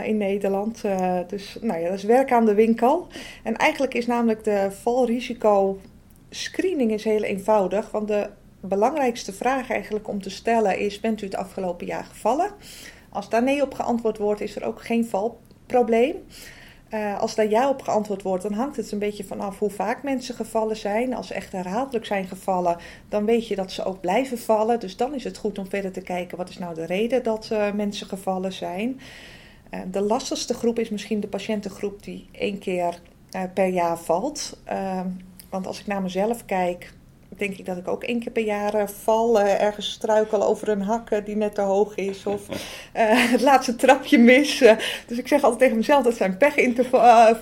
in 0.04 0.16
Nederland. 0.16 0.82
dus 1.26 1.58
nou 1.60 1.80
ja, 1.80 1.88
dat 1.88 1.98
is 1.98 2.04
werk 2.04 2.32
aan 2.32 2.44
de 2.44 2.54
winkel. 2.54 3.06
En 3.42 3.56
eigenlijk 3.56 3.94
is 3.94 4.06
namelijk 4.06 4.44
de 4.44 4.68
valrisico 4.70 5.78
screening 6.30 6.92
is 6.92 7.04
heel 7.04 7.22
eenvoudig. 7.22 7.90
Want 7.90 8.08
de 8.08 8.30
belangrijkste 8.60 9.32
vraag 9.32 9.70
eigenlijk 9.70 10.08
om 10.08 10.22
te 10.22 10.30
stellen 10.30 10.78
is: 10.78 11.00
bent 11.00 11.22
u 11.22 11.24
het 11.24 11.36
afgelopen 11.36 11.86
jaar 11.86 12.04
gevallen? 12.04 12.50
Als 13.12 13.28
daar 13.28 13.42
nee 13.42 13.62
op 13.62 13.74
geantwoord 13.74 14.18
wordt, 14.18 14.40
is 14.40 14.56
er 14.56 14.64
ook 14.64 14.84
geen 14.84 15.06
valprobleem. 15.06 16.16
Uh, 16.94 17.20
als 17.20 17.34
daar 17.34 17.48
ja 17.48 17.68
op 17.68 17.82
geantwoord 17.82 18.22
wordt, 18.22 18.42
dan 18.42 18.52
hangt 18.52 18.76
het 18.76 18.92
een 18.92 18.98
beetje 18.98 19.24
vanaf 19.24 19.58
hoe 19.58 19.70
vaak 19.70 20.02
mensen 20.02 20.34
gevallen 20.34 20.76
zijn. 20.76 21.14
Als 21.14 21.26
ze 21.26 21.34
echt 21.34 21.52
herhaaldelijk 21.52 22.06
zijn 22.06 22.26
gevallen, 22.26 22.76
dan 23.08 23.24
weet 23.24 23.46
je 23.48 23.56
dat 23.56 23.72
ze 23.72 23.84
ook 23.84 24.00
blijven 24.00 24.38
vallen. 24.38 24.80
Dus 24.80 24.96
dan 24.96 25.14
is 25.14 25.24
het 25.24 25.36
goed 25.36 25.58
om 25.58 25.68
verder 25.68 25.92
te 25.92 26.00
kijken 26.00 26.36
wat 26.36 26.48
is 26.48 26.58
nou 26.58 26.74
de 26.74 26.86
reden 26.86 27.22
dat 27.22 27.48
uh, 27.52 27.72
mensen 27.72 28.06
gevallen 28.06 28.52
zijn. 28.52 29.00
Uh, 29.70 29.80
de 29.90 30.00
lastigste 30.00 30.54
groep 30.54 30.78
is 30.78 30.88
misschien 30.88 31.20
de 31.20 31.28
patiëntengroep 31.28 32.02
die 32.02 32.28
één 32.32 32.58
keer 32.58 33.00
per 33.54 33.68
jaar 33.68 33.98
valt. 33.98 34.58
Uh, 34.72 35.00
want 35.50 35.66
als 35.66 35.80
ik 35.80 35.86
naar 35.86 36.02
mezelf 36.02 36.44
kijk, 36.44 36.92
denk 37.40 37.58
ik 37.58 37.66
dat 37.66 37.76
ik 37.76 37.88
ook 37.88 38.04
één 38.04 38.20
keer 38.20 38.32
per 38.32 38.44
jaar 38.44 38.74
uh, 38.74 38.86
val, 38.86 39.40
ergens 39.40 39.90
struikel 39.90 40.42
over 40.42 40.68
een 40.68 40.82
hak 40.82 41.26
die 41.26 41.36
net 41.36 41.54
te 41.54 41.60
hoog 41.60 41.94
is 41.94 42.26
of 42.26 42.48
uh, 42.48 42.56
het 43.32 43.40
laatste 43.40 43.76
trapje 43.76 44.18
mis. 44.18 44.58
dus 45.06 45.18
ik 45.18 45.28
zeg 45.28 45.42
altijd 45.42 45.60
tegen 45.60 45.76
mezelf 45.76 46.04
dat 46.04 46.14
zijn 46.14 46.36
pech 46.36 46.56
in 46.56 46.74
te 46.74 46.84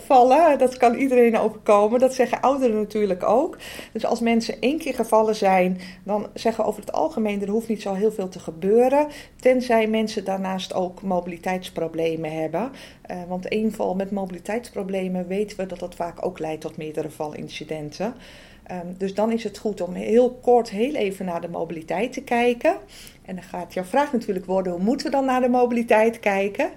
vallen. 0.07 0.59
Dat 0.59 0.77
kan 0.77 0.95
iedereen 0.95 1.39
overkomen. 1.39 2.01
Dat 2.01 2.15
zeggen 2.15 2.41
ouderen 2.41 2.77
natuurlijk 2.77 3.23
ook. 3.23 3.57
Dus 3.93 4.05
als 4.05 4.21
mensen 4.21 4.61
één 4.61 4.79
keer 4.79 4.95
gevallen 4.95 5.37
zijn, 5.37 5.81
dan 6.05 6.27
zeggen 6.35 6.65
we 6.65 6.71
over 6.71 6.81
het 6.81 6.93
algemeen 6.93 7.43
er 7.43 7.49
hoeft 7.49 7.69
niet 7.69 7.83
zo 7.83 7.95
heel 7.95 8.13
veel 8.13 8.29
te 8.29 8.39
gebeuren. 8.39 9.07
Tenzij 9.41 9.87
mensen 9.87 10.25
daarnaast 10.25 10.75
ook 10.75 11.03
mobiliteitsproblemen 11.03 12.33
hebben. 12.33 12.71
want 13.29 13.49
één 13.49 13.73
val 13.73 13.95
met 13.95 14.11
mobiliteitsproblemen 14.11 15.27
weten 15.27 15.57
we 15.57 15.67
dat 15.67 15.79
dat 15.79 15.95
vaak 15.95 16.27
ook 16.27 16.39
leidt 16.39 16.61
tot 16.61 16.77
meerdere 16.77 17.11
valincidenten. 17.11 18.15
Um, 18.71 18.95
dus 18.99 19.15
dan 19.15 19.33
is 19.33 19.45
het 19.45 19.59
goed 19.59 19.81
om 19.81 19.95
heel 19.95 20.31
kort 20.43 20.71
heel 20.71 20.95
even 20.95 21.25
naar 21.25 21.41
de 21.41 21.49
mobiliteit 21.49 22.13
te 22.13 22.23
kijken. 22.23 22.77
En 23.23 23.35
dan 23.35 23.45
gaat 23.45 23.75
jouw 23.75 23.85
vraag 23.85 24.13
natuurlijk 24.13 24.47
worden: 24.47 24.73
hoe 24.73 24.83
moeten 24.83 25.07
we 25.07 25.13
dan 25.13 25.25
naar 25.25 25.41
de 25.41 25.49
mobiliteit 25.49 26.21
kijken? 26.21 26.71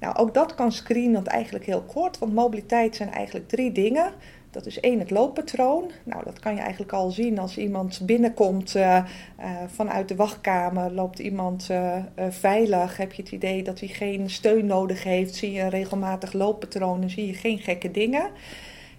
Nou, 0.00 0.16
ook 0.16 0.34
dat 0.34 0.54
kan 0.54 0.72
screenend 0.72 1.26
eigenlijk 1.26 1.66
heel 1.66 1.82
kort, 1.82 2.18
want 2.18 2.34
mobiliteit 2.34 2.96
zijn 2.96 3.10
eigenlijk 3.10 3.48
drie 3.48 3.72
dingen. 3.72 4.12
Dat 4.50 4.66
is 4.66 4.80
één, 4.80 4.98
het 4.98 5.10
looppatroon. 5.10 5.90
Nou, 6.04 6.24
dat 6.24 6.38
kan 6.38 6.54
je 6.54 6.60
eigenlijk 6.60 6.92
al 6.92 7.10
zien 7.10 7.38
als 7.38 7.58
iemand 7.58 8.00
binnenkomt 8.02 8.74
uh, 8.74 8.82
uh, 8.82 9.46
vanuit 9.66 10.08
de 10.08 10.16
wachtkamer. 10.16 10.92
Loopt 10.92 11.18
iemand 11.18 11.68
uh, 11.70 11.96
veilig? 12.28 12.96
Heb 12.96 13.12
je 13.12 13.22
het 13.22 13.32
idee 13.32 13.62
dat 13.62 13.80
hij 13.80 13.88
geen 13.88 14.30
steun 14.30 14.66
nodig 14.66 15.04
heeft? 15.04 15.34
Zie 15.34 15.52
je 15.52 15.60
een 15.60 15.70
regelmatig 15.70 16.32
looppatroon 16.32 17.02
en 17.02 17.10
zie 17.10 17.26
je 17.26 17.34
geen 17.34 17.58
gekke 17.58 17.90
dingen? 17.90 18.30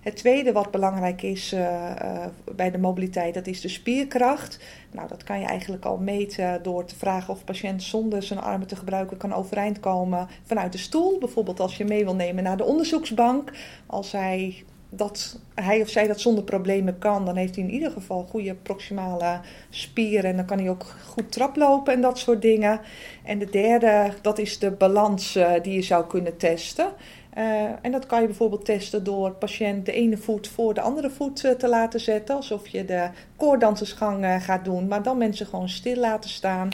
Het 0.06 0.16
tweede 0.16 0.52
wat 0.52 0.72
belangrijk 0.72 1.22
is 1.22 1.54
uh, 1.54 1.60
uh, 1.60 2.26
bij 2.56 2.72
de 2.72 2.78
mobiliteit, 2.78 3.34
dat 3.34 3.48
is 3.48 3.62
de 3.62 3.68
spierkracht. 3.68 4.60
Nou, 4.92 5.08
dat 5.08 5.24
kan 5.24 5.40
je 5.40 5.46
eigenlijk 5.46 5.86
al 5.86 5.98
meten 5.98 6.64
door 6.64 6.86
te 6.86 6.96
vragen 6.96 7.34
of 7.34 7.44
patiënt 7.44 7.84
zonder 7.84 8.24
zijn 8.24 8.40
armen 8.40 8.68
te 8.68 8.76
gebruiken 8.76 9.18
kan 9.18 9.34
overeind 9.34 9.80
komen 9.80 10.28
vanuit 10.44 10.72
de 10.72 10.78
stoel. 10.78 11.18
Bijvoorbeeld 11.18 11.60
als 11.60 11.78
je 11.78 11.86
mee 11.86 12.04
wil 12.04 12.16
nemen 12.16 12.44
naar 12.44 12.58
de 12.58 12.64
onderzoeksbank. 12.64 13.52
Als 13.86 14.12
hij, 14.12 14.64
dat, 14.90 15.40
hij 15.56 15.82
of 15.82 15.90
zij 15.90 16.08
dat 16.08 16.20
zonder 16.20 16.44
problemen 16.44 16.98
kan, 17.00 17.26
dan 17.26 17.36
heeft 17.36 17.56
hij 17.56 17.64
in 17.64 17.74
ieder 17.74 17.92
geval 17.92 18.26
goede 18.30 18.56
proximale 18.56 19.40
spieren. 19.70 20.30
En 20.30 20.36
dan 20.36 20.46
kan 20.46 20.60
hij 20.60 20.70
ook 20.70 20.96
goed 21.06 21.32
traplopen 21.32 21.94
en 21.94 22.02
dat 22.02 22.18
soort 22.18 22.42
dingen. 22.42 22.80
En 23.24 23.40
de 23.40 23.50
derde, 23.50 24.14
dat 24.22 24.38
is 24.38 24.60
de 24.60 24.72
balans 24.72 25.36
uh, 25.36 25.52
die 25.62 25.74
je 25.74 25.82
zou 25.82 26.08
kunnen 26.08 26.38
testen. 26.38 26.88
Uh, 27.38 27.70
en 27.82 27.92
dat 27.92 28.06
kan 28.06 28.22
je 28.22 28.28
bijvoorbeeld 28.28 28.66
testen 28.66 29.04
door 29.04 29.32
patiënt 29.32 29.86
de 29.86 29.92
ene 29.92 30.18
voet 30.18 30.48
voor 30.48 30.74
de 30.74 30.82
andere 30.82 31.10
voet 31.10 31.44
uh, 31.44 31.52
te 31.52 31.68
laten 31.68 32.00
zetten. 32.00 32.36
Alsof 32.36 32.68
je 32.68 32.86
de 32.86 33.10
koordansersgang 33.36 34.24
uh, 34.24 34.42
gaat 34.42 34.66
doen, 34.66 34.88
maar 34.88 35.04
dan 35.04 35.18
mensen 35.18 35.46
gewoon 35.46 35.70
stil 35.70 35.96
laten 35.96 36.30
staan. 36.30 36.70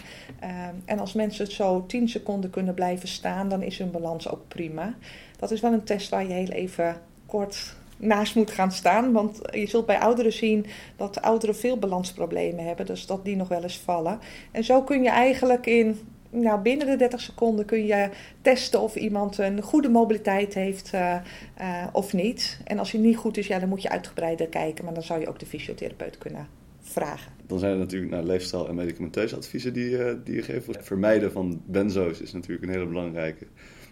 en 0.85 0.99
als 0.99 1.13
mensen 1.13 1.51
zo 1.51 1.85
10 1.85 2.09
seconden 2.09 2.49
kunnen 2.49 2.73
blijven 2.73 3.07
staan, 3.07 3.49
dan 3.49 3.61
is 3.61 3.77
hun 3.77 3.91
balans 3.91 4.29
ook 4.29 4.47
prima. 4.47 4.93
Dat 5.39 5.51
is 5.51 5.61
wel 5.61 5.73
een 5.73 5.83
test 5.83 6.09
waar 6.09 6.27
je 6.27 6.33
heel 6.33 6.47
even 6.47 7.01
kort 7.25 7.75
naast 7.97 8.35
moet 8.35 8.51
gaan 8.51 8.71
staan. 8.71 9.11
Want 9.11 9.39
je 9.51 9.67
zult 9.67 9.85
bij 9.85 9.99
ouderen 9.99 10.33
zien 10.33 10.65
dat 10.95 11.21
ouderen 11.21 11.55
veel 11.55 11.77
balansproblemen 11.77 12.65
hebben. 12.65 12.85
Dus 12.85 13.05
dat 13.05 13.25
die 13.25 13.35
nog 13.35 13.47
wel 13.47 13.63
eens 13.63 13.77
vallen. 13.77 14.19
En 14.51 14.63
zo 14.63 14.81
kun 14.81 15.03
je 15.03 15.09
eigenlijk 15.09 15.65
in 15.65 15.99
nou, 16.31 16.61
binnen 16.61 16.87
de 16.87 16.95
30 16.95 17.21
seconden 17.21 17.65
kun 17.65 17.85
je 17.85 18.09
testen 18.41 18.81
of 18.81 18.95
iemand 18.95 19.37
een 19.37 19.61
goede 19.61 19.89
mobiliteit 19.89 20.53
heeft 20.53 20.91
uh, 20.93 21.15
uh, 21.61 21.87
of 21.91 22.13
niet. 22.13 22.59
En 22.63 22.79
als 22.79 22.91
hij 22.91 23.01
niet 23.01 23.17
goed 23.17 23.37
is, 23.37 23.47
ja, 23.47 23.59
dan 23.59 23.69
moet 23.69 23.81
je 23.81 23.89
uitgebreider 23.89 24.47
kijken. 24.47 24.85
Maar 24.85 24.93
dan 24.93 25.03
zou 25.03 25.19
je 25.19 25.27
ook 25.27 25.39
de 25.39 25.45
fysiotherapeut 25.45 26.17
kunnen 26.17 26.47
vragen. 26.81 27.31
Dan 27.47 27.59
zijn 27.59 27.71
er 27.71 27.77
natuurlijk 27.77 28.11
nou, 28.11 28.25
leefstijl- 28.25 28.67
en 28.67 28.75
medicamenteuze 28.75 29.35
adviezen 29.35 29.73
die, 29.73 29.89
uh, 29.89 30.13
die 30.23 30.35
je 30.35 30.41
geeft. 30.41 30.67
Het 30.67 30.77
vermijden 30.81 31.31
van 31.31 31.61
benzo's 31.65 32.21
is 32.21 32.33
natuurlijk 32.33 32.63
een 32.63 32.73
hele 32.73 32.87
belangrijke. 32.87 33.45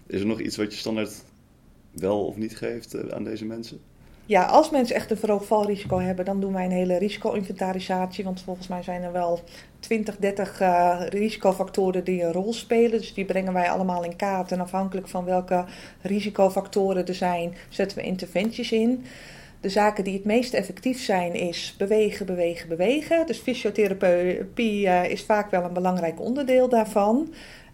Is 0.07 0.19
er 0.19 0.27
nog 0.27 0.39
iets 0.39 0.57
wat 0.57 0.73
je 0.73 0.79
standaard 0.79 1.23
wel 1.91 2.25
of 2.25 2.37
niet 2.37 2.57
geeft 2.57 3.11
aan 3.11 3.23
deze 3.23 3.45
mensen? 3.45 3.79
Ja, 4.29 4.45
als 4.45 4.69
mensen 4.69 4.95
echt 4.95 5.11
een 5.11 5.17
verhoogd 5.17 5.45
valrisico 5.45 5.99
hebben, 5.99 6.25
dan 6.25 6.39
doen 6.39 6.53
wij 6.53 6.65
een 6.65 6.71
hele 6.71 6.97
risico-inventarisatie. 6.97 8.23
Want 8.23 8.41
volgens 8.41 8.67
mij 8.67 8.83
zijn 8.83 9.03
er 9.03 9.11
wel 9.11 9.39
20, 9.79 10.17
30 10.17 10.61
uh, 10.61 11.01
risicofactoren 11.09 12.03
die 12.03 12.23
een 12.23 12.31
rol 12.31 12.53
spelen. 12.53 12.99
Dus 12.99 13.13
die 13.13 13.25
brengen 13.25 13.53
wij 13.53 13.69
allemaal 13.69 14.03
in 14.03 14.15
kaart. 14.15 14.51
En 14.51 14.59
afhankelijk 14.59 15.07
van 15.07 15.25
welke 15.25 15.65
risicofactoren 16.01 17.05
er 17.05 17.15
zijn, 17.15 17.55
zetten 17.69 17.97
we 17.97 18.03
interventies 18.03 18.71
in. 18.71 19.05
De 19.61 19.69
zaken 19.69 20.03
die 20.03 20.13
het 20.13 20.25
meest 20.25 20.53
effectief 20.53 21.01
zijn 21.01 21.33
is 21.33 21.75
bewegen, 21.77 22.25
bewegen, 22.25 22.69
bewegen. 22.69 23.27
Dus 23.27 23.37
fysiotherapie 23.37 24.85
uh, 24.85 25.09
is 25.09 25.23
vaak 25.23 25.51
wel 25.51 25.63
een 25.63 25.73
belangrijk 25.73 26.19
onderdeel 26.19 26.69
daarvan. 26.69 27.33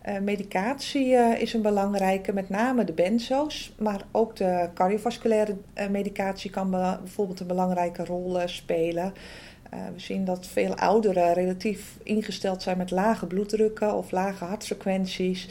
Uh, 0.10 0.20
medicatie 0.20 1.14
is 1.40 1.54
een 1.54 1.62
belangrijke, 1.62 2.34
met 2.34 2.50
name 2.50 2.84
de 2.84 2.94
benzo's, 2.94 3.74
maar 3.78 4.02
ook 4.12 4.36
de 4.36 4.70
cardiovasculaire 4.74 5.56
medicatie 5.90 6.50
kan 6.50 6.70
be 6.70 6.98
bijvoorbeeld 7.04 7.40
een 7.40 7.48
belangrijke 7.48 8.06
rol 8.06 8.40
spelen. 8.46 9.14
We 9.70 10.00
zien 10.00 10.26
dat 10.26 10.48
veel 10.48 10.76
ouderen 10.76 11.34
relatief 11.34 11.98
ingesteld 12.04 12.62
zijn 12.62 12.78
met 12.78 12.92
lage 12.92 13.26
bloeddrukken 13.26 13.94
of 13.94 14.12
lage 14.12 14.44
hartfrequenties 14.44 15.48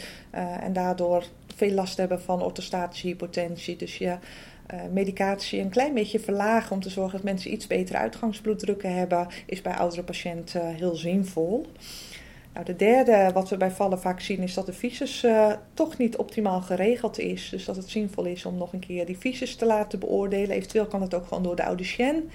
en 0.60 0.72
daardoor 0.72 1.24
veel 1.56 1.72
last 1.72 1.96
hebben 1.96 2.22
van 2.22 2.42
orthostatische 2.42 3.06
hypotensie. 3.06 3.76
Dus 3.76 3.98
je 3.98 4.16
medicatie 4.92 5.60
een 5.60 5.68
klein 5.68 5.94
beetje 5.94 6.20
verlagen 6.20 6.72
om 6.72 6.80
te 6.80 6.90
zorgen 6.90 7.12
dat 7.12 7.22
mensen 7.22 7.52
iets 7.52 7.66
betere 7.66 7.98
uitgangsbloeddrukken 7.98 8.94
hebben, 8.94 9.26
is 9.46 9.62
bij 9.62 9.74
oudere 9.74 10.02
patiënten 10.02 10.74
heel 10.74 10.94
zinvol. 10.94 11.66
Nou, 12.52 12.66
de 12.66 12.76
derde 12.76 13.30
wat 13.32 13.48
we 13.48 13.56
bij 13.56 13.70
vallen 13.70 14.00
vaak 14.00 14.20
zien 14.20 14.38
is 14.38 14.54
dat 14.54 14.66
de 14.66 14.72
visus 14.72 15.26
toch 15.74 15.98
niet 15.98 16.16
optimaal 16.16 16.60
geregeld 16.60 17.18
is. 17.18 17.48
Dus 17.48 17.64
dat 17.64 17.76
het 17.76 17.90
zinvol 17.90 18.24
is 18.24 18.44
om 18.44 18.56
nog 18.56 18.72
een 18.72 18.78
keer 18.78 19.06
die 19.06 19.18
visus 19.18 19.56
te 19.56 19.66
laten 19.66 19.98
beoordelen. 19.98 20.56
Eventueel 20.56 20.86
kan 20.86 21.02
het 21.02 21.14
ook 21.14 21.26
gewoon 21.26 21.42
door 21.42 21.56
de 21.56 21.62
audicien. 21.62 22.30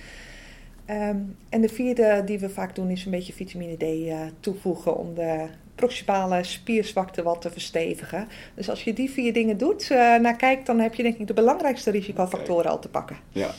Um, 0.89 1.35
en 1.49 1.61
de 1.61 1.69
vierde 1.69 2.21
die 2.25 2.39
we 2.39 2.49
vaak 2.49 2.75
doen 2.75 2.89
is 2.89 3.05
een 3.05 3.11
beetje 3.11 3.33
vitamine 3.33 3.77
D 3.77 3.83
uh, 3.83 4.19
toevoegen 4.39 4.97
om 4.97 5.13
de 5.13 5.47
proximale 5.75 6.43
spierzwakte 6.43 7.23
wat 7.23 7.41
te 7.41 7.51
verstevigen. 7.51 8.27
Dus 8.55 8.69
als 8.69 8.83
je 8.83 8.93
die 8.93 9.09
vier 9.09 9.33
dingen 9.33 9.57
doet, 9.57 9.89
uh, 9.91 9.97
naar 9.97 10.35
kijkt, 10.35 10.65
dan 10.65 10.79
heb 10.79 10.93
je 10.93 11.03
denk 11.03 11.17
ik 11.17 11.27
de 11.27 11.33
belangrijkste 11.33 11.91
risicofactoren 11.91 12.59
okay. 12.59 12.71
al 12.71 12.79
te 12.79 12.89
pakken. 12.89 13.17
Ja. 13.31 13.53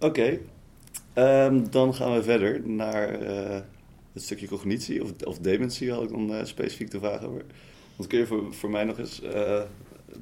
Oké. 0.00 0.38
Okay. 1.14 1.46
Um, 1.46 1.70
dan 1.70 1.94
gaan 1.94 2.14
we 2.14 2.22
verder 2.22 2.68
naar 2.68 3.12
het 4.12 4.22
stukje 4.22 4.48
cognitie 4.48 5.02
of, 5.02 5.12
of 5.24 5.38
dementie 5.38 5.92
had 5.92 6.02
ik 6.02 6.10
dan 6.10 6.46
specifiek 6.46 6.88
te 6.88 6.98
vragen 6.98 7.28
over. 7.28 7.44
Want 7.96 8.08
kun 8.08 8.18
je 8.18 8.26
voor, 8.26 8.54
voor 8.54 8.70
mij 8.70 8.84
nog 8.84 8.98
eens 8.98 9.22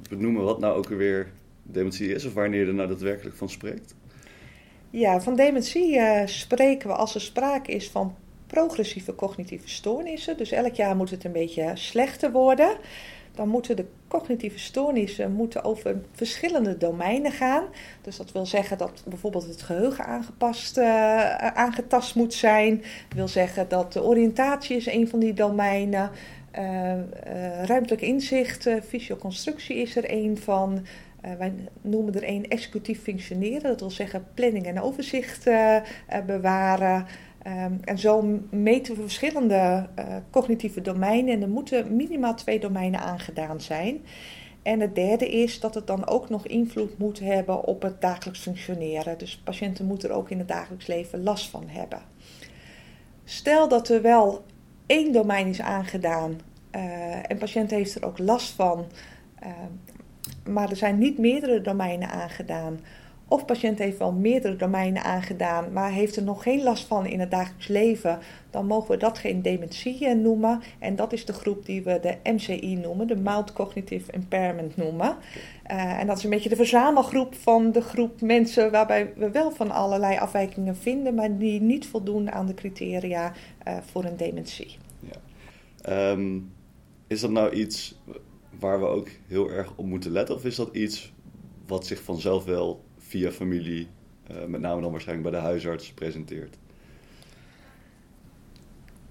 benoemen 0.09 0.43
wat 0.43 0.59
nou 0.59 0.77
ook 0.77 0.87
weer 0.87 1.31
dementie 1.63 2.13
is 2.13 2.25
of 2.25 2.33
wanneer 2.33 2.59
je 2.59 2.67
er 2.67 2.73
nou 2.73 2.87
daadwerkelijk 2.87 3.35
van 3.35 3.49
spreekt? 3.49 3.95
Ja, 4.89 5.21
van 5.21 5.35
dementie 5.35 5.95
uh, 5.95 6.21
spreken 6.25 6.89
we 6.89 6.95
als 6.95 7.15
er 7.15 7.21
sprake 7.21 7.71
is 7.71 7.89
van 7.89 8.15
progressieve 8.47 9.15
cognitieve 9.15 9.69
stoornissen. 9.69 10.37
Dus 10.37 10.51
elk 10.51 10.73
jaar 10.73 10.95
moet 10.95 11.09
het 11.09 11.23
een 11.23 11.31
beetje 11.31 11.71
slechter 11.73 12.31
worden 12.31 12.77
dan 13.37 13.47
moeten 13.47 13.75
de 13.75 13.85
cognitieve 14.07 14.59
stoornissen 14.59 15.31
moeten 15.31 15.63
over 15.63 16.01
verschillende 16.11 16.77
domeinen 16.77 17.31
gaan. 17.31 17.63
Dus 18.01 18.17
dat 18.17 18.31
wil 18.31 18.45
zeggen 18.45 18.77
dat 18.77 19.03
bijvoorbeeld 19.07 19.47
het 19.47 19.61
geheugen 19.61 20.05
aangepast, 20.05 20.77
uh, 20.77 21.35
aangetast 21.37 22.15
moet 22.15 22.33
zijn. 22.33 22.77
Dat 22.77 23.17
wil 23.17 23.27
zeggen 23.27 23.69
dat 23.69 23.93
de 23.93 24.03
oriëntatie 24.03 24.75
is 24.75 24.85
een 24.85 25.07
van 25.07 25.19
die 25.19 25.33
domeinen. 25.33 26.11
Uh, 26.59 26.93
ruimtelijk 27.63 28.01
inzicht, 28.01 28.69
fysioconstructie 28.87 29.75
is 29.75 29.95
er 29.95 30.11
een 30.11 30.37
van. 30.37 30.85
Wij 31.37 31.53
noemen 31.81 32.13
er 32.15 32.29
een 32.29 32.47
executief 32.47 33.01
functioneren. 33.01 33.61
Dat 33.61 33.79
wil 33.79 33.89
zeggen 33.89 34.27
planning 34.33 34.65
en 34.65 34.81
overzicht 34.81 35.49
bewaren. 36.25 37.05
Um, 37.47 37.79
en 37.83 37.97
zo 37.97 38.39
meten 38.49 38.95
we 38.95 39.01
verschillende 39.01 39.87
cognitieve 40.31 40.81
domeinen 40.81 41.33
en 41.33 41.41
er 41.41 41.49
moeten 41.49 41.95
minimaal 41.95 42.35
twee 42.35 42.59
domeinen 42.59 42.99
aangedaan 42.99 43.61
zijn. 43.61 44.01
En 44.61 44.79
het 44.79 44.95
derde 44.95 45.29
is 45.29 45.59
dat 45.59 45.75
het 45.75 45.87
dan 45.87 46.07
ook 46.07 46.29
nog 46.29 46.47
invloed 46.47 46.97
moet 46.97 47.19
hebben 47.19 47.63
op 47.63 47.81
het 47.81 48.01
dagelijks 48.01 48.39
functioneren. 48.39 49.17
Dus 49.17 49.37
patiënten 49.37 49.85
moeten 49.85 50.09
er 50.09 50.15
ook 50.15 50.29
in 50.29 50.39
het 50.39 50.47
dagelijks 50.47 50.87
leven 50.87 51.23
last 51.23 51.49
van 51.49 51.63
hebben. 51.67 52.01
Stel 53.23 53.67
dat 53.67 53.89
er 53.89 54.01
wel 54.01 54.45
één 54.85 55.13
domein 55.13 55.47
is 55.47 55.61
aangedaan 55.61 56.39
en 57.27 57.37
patiënt 57.37 57.71
heeft 57.71 57.95
er 57.95 58.05
ook 58.05 58.17
last 58.17 58.51
van, 58.51 58.85
uh, 59.43 59.49
maar 60.47 60.69
er 60.69 60.75
zijn 60.75 60.97
niet 60.97 61.17
meerdere 61.17 61.61
domeinen 61.61 62.09
aangedaan 62.09 62.79
Of 63.29 63.45
patiënt 63.45 63.79
heeft 63.79 63.97
wel 63.97 64.11
meerdere 64.11 64.55
domeinen 64.55 65.03
aangedaan, 65.03 65.73
maar 65.73 65.91
heeft 65.91 66.15
er 66.15 66.23
nog 66.23 66.43
geen 66.43 66.63
last 66.63 66.85
van 66.85 67.05
in 67.05 67.19
het 67.19 67.31
dagelijks 67.31 67.67
leven, 67.67 68.19
dan 68.49 68.65
mogen 68.65 68.91
we 68.91 68.97
dat 68.97 69.17
geen 69.17 69.41
dementie 69.41 70.15
noemen. 70.15 70.61
En 70.79 70.95
dat 70.95 71.13
is 71.13 71.25
de 71.25 71.33
groep 71.33 71.65
die 71.65 71.83
we 71.83 71.99
de 71.99 72.31
MCI 72.31 72.75
noemen, 72.75 73.07
de 73.07 73.15
Mild 73.15 73.53
Cognitive 73.53 74.11
Impairment 74.11 74.77
noemen. 74.77 75.15
Uh, 75.71 75.99
en 75.99 76.07
dat 76.07 76.17
is 76.17 76.23
een 76.23 76.29
beetje 76.29 76.49
de 76.49 76.55
verzamelgroep 76.55 77.35
van 77.35 77.71
de 77.71 77.81
groep 77.81 78.21
mensen 78.21 78.71
waarbij 78.71 79.13
we 79.15 79.31
wel 79.31 79.51
van 79.51 79.71
allerlei 79.71 80.17
afwijkingen 80.17 80.75
vinden, 80.75 81.15
maar 81.15 81.37
die 81.37 81.61
niet 81.61 81.87
voldoen 81.87 82.31
aan 82.31 82.45
de 82.45 82.53
criteria 82.53 83.33
uh, 83.67 83.77
voor 83.91 84.03
een 84.03 84.17
dementie. 84.17 84.77
Ja. 84.99 86.11
Um, 86.11 86.51
is 87.07 87.21
dat 87.21 87.31
nou 87.31 87.53
iets 87.53 87.95
waar 88.59 88.79
we 88.79 88.85
ook 88.85 89.07
heel 89.27 89.51
erg 89.51 89.73
op 89.75 89.85
moeten 89.85 90.11
letten, 90.11 90.35
of 90.35 90.45
is 90.45 90.55
dat 90.55 90.75
iets 90.75 91.13
wat 91.67 91.85
zich 91.85 92.01
vanzelf 92.01 92.45
wel 92.45 92.83
via 92.97 93.31
familie, 93.31 93.87
uh, 94.31 94.45
met 94.45 94.61
name 94.61 94.81
dan 94.81 94.91
waarschijnlijk 94.91 95.29
bij 95.29 95.39
de 95.39 95.45
huisarts, 95.45 95.93
presenteert? 95.93 96.57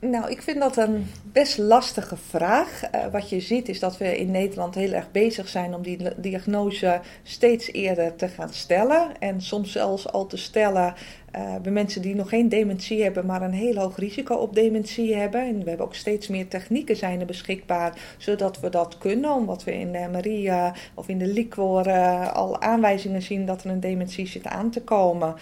Nou, 0.00 0.30
ik 0.30 0.42
vind 0.42 0.60
dat 0.60 0.76
een 0.76 1.06
best 1.32 1.58
lastige 1.58 2.16
vraag. 2.16 2.82
Uh, 2.94 3.06
wat 3.12 3.30
je 3.30 3.40
ziet 3.40 3.68
is 3.68 3.80
dat 3.80 3.98
we 3.98 4.18
in 4.18 4.30
Nederland 4.30 4.74
heel 4.74 4.92
erg 4.92 5.10
bezig 5.10 5.48
zijn 5.48 5.74
om 5.74 5.82
die 5.82 5.98
diagnose 6.16 7.00
steeds 7.22 7.72
eerder 7.72 8.16
te 8.16 8.28
gaan 8.28 8.52
stellen. 8.52 9.18
En 9.18 9.40
soms 9.40 9.72
zelfs 9.72 10.12
al 10.12 10.26
te 10.26 10.36
stellen 10.36 10.94
uh, 11.36 11.56
bij 11.62 11.72
mensen 11.72 12.02
die 12.02 12.14
nog 12.14 12.28
geen 12.28 12.48
dementie 12.48 13.02
hebben, 13.02 13.26
maar 13.26 13.42
een 13.42 13.52
heel 13.52 13.74
hoog 13.74 13.96
risico 13.96 14.34
op 14.34 14.54
dementie 14.54 15.14
hebben. 15.14 15.40
En 15.40 15.58
we 15.62 15.68
hebben 15.68 15.86
ook 15.86 15.94
steeds 15.94 16.28
meer 16.28 16.48
technieken 16.48 16.96
zijn 16.96 17.20
er 17.20 17.26
beschikbaar, 17.26 17.98
zodat 18.18 18.60
we 18.60 18.68
dat 18.68 18.98
kunnen. 18.98 19.30
Omdat 19.30 19.64
we 19.64 19.78
in 19.78 19.92
de 19.92 20.08
Maria 20.12 20.74
of 20.94 21.08
in 21.08 21.18
de 21.18 21.26
liquor 21.26 21.90
al 22.32 22.60
aanwijzingen 22.60 23.22
zien 23.22 23.46
dat 23.46 23.64
er 23.64 23.70
een 23.70 23.80
dementie 23.80 24.26
zit 24.26 24.46
aan 24.46 24.70
te 24.70 24.82
komen. 24.82 25.34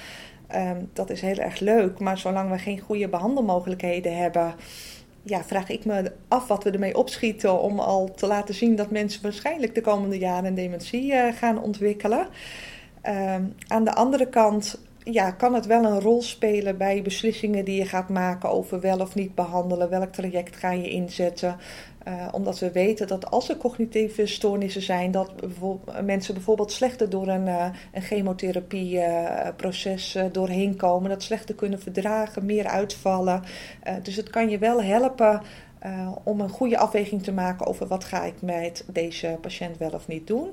Um, 0.56 0.90
dat 0.92 1.11
is 1.11 1.20
heel 1.20 1.37
erg 1.37 1.61
leuk, 1.61 1.99
maar 1.99 2.18
zolang 2.18 2.50
we 2.50 2.58
geen 2.58 2.80
goede 2.80 3.08
behandelmogelijkheden 3.08 4.16
hebben, 4.16 4.54
ja, 5.23 5.44
vraag 5.44 5.68
ik 5.68 5.84
me 5.84 6.12
af 6.28 6.49
wat 6.49 6.64
we 6.64 6.70
ermee 6.70 6.96
opschieten 6.96 7.61
om 7.61 7.78
al 7.78 8.11
te 8.14 8.26
laten 8.26 8.54
zien 8.54 8.76
dat 8.76 8.90
mensen 8.90 9.23
waarschijnlijk 9.23 9.75
de 9.75 9.80
komende 9.80 10.18
jaren 10.18 10.44
een 10.44 10.54
dementie 10.54 11.12
uh, 11.12 11.32
gaan 11.32 11.62
ontwikkelen. 11.62 12.26
Um, 13.02 13.54
aan 13.66 13.84
de 13.84 13.94
andere 13.94 14.28
kant 14.28 14.78
ja, 15.04 15.30
kan 15.30 15.54
het 15.54 15.66
wel 15.66 15.84
een 15.84 16.00
rol 16.00 16.23
spelen 16.23 16.76
bij 16.76 17.02
beslissingen 17.02 17.64
die 17.64 17.78
je 17.78 17.84
gaat 17.84 18.08
maken 18.08 18.50
over 18.50 18.80
wel 18.80 18.99
of 19.00 19.14
niet 19.14 19.34
behandelen, 19.34 19.90
welk 19.90 20.12
traject 20.12 20.56
ga 20.56 20.70
je 20.70 20.90
inzetten. 20.90 21.56
Uh, 22.08 22.28
omdat 22.32 22.58
we 22.58 22.73
weten 22.73 23.06
dat 23.06 23.30
als 23.30 23.49
er 23.49 23.56
cognitieve 23.56 24.26
stoornissen 24.26 24.82
zijn, 24.82 25.11
dat 25.11 25.37
bijvoorbeeld, 25.37 26.04
mensen 26.04 26.34
bijvoorbeeld 26.34 26.73
slechter 26.73 27.11
door 27.11 27.28
een, 27.28 27.46
uh, 27.46 27.66
een 27.92 28.02
chemotherapieproces 28.02 30.18
doorheen 30.32 30.76
komen, 30.76 31.11
dat 31.11 31.23
slechter 31.23 31.54
kunnen 31.54 31.80
verdragen, 31.80 32.46
meer 32.46 32.66
uitvallen. 32.66 33.42
dus 34.02 34.16
het 34.16 34.30
kan 34.30 34.49
je 34.49 34.58
wel 34.58 34.82
helpen 34.82 35.42
om 36.25 36.40
een 36.40 36.49
goede 36.49 36.78
afweging 36.78 37.23
te 37.23 37.32
maken 37.32 37.66
over 37.66 37.87
wat 37.87 38.04
ga 38.04 38.25
ik 38.25 38.42
met 38.42 38.84
deze 38.92 39.38
patiënt 39.40 39.78
wel 39.78 39.90
of 39.90 40.08
niet 40.08 40.26
doen. 40.26 40.49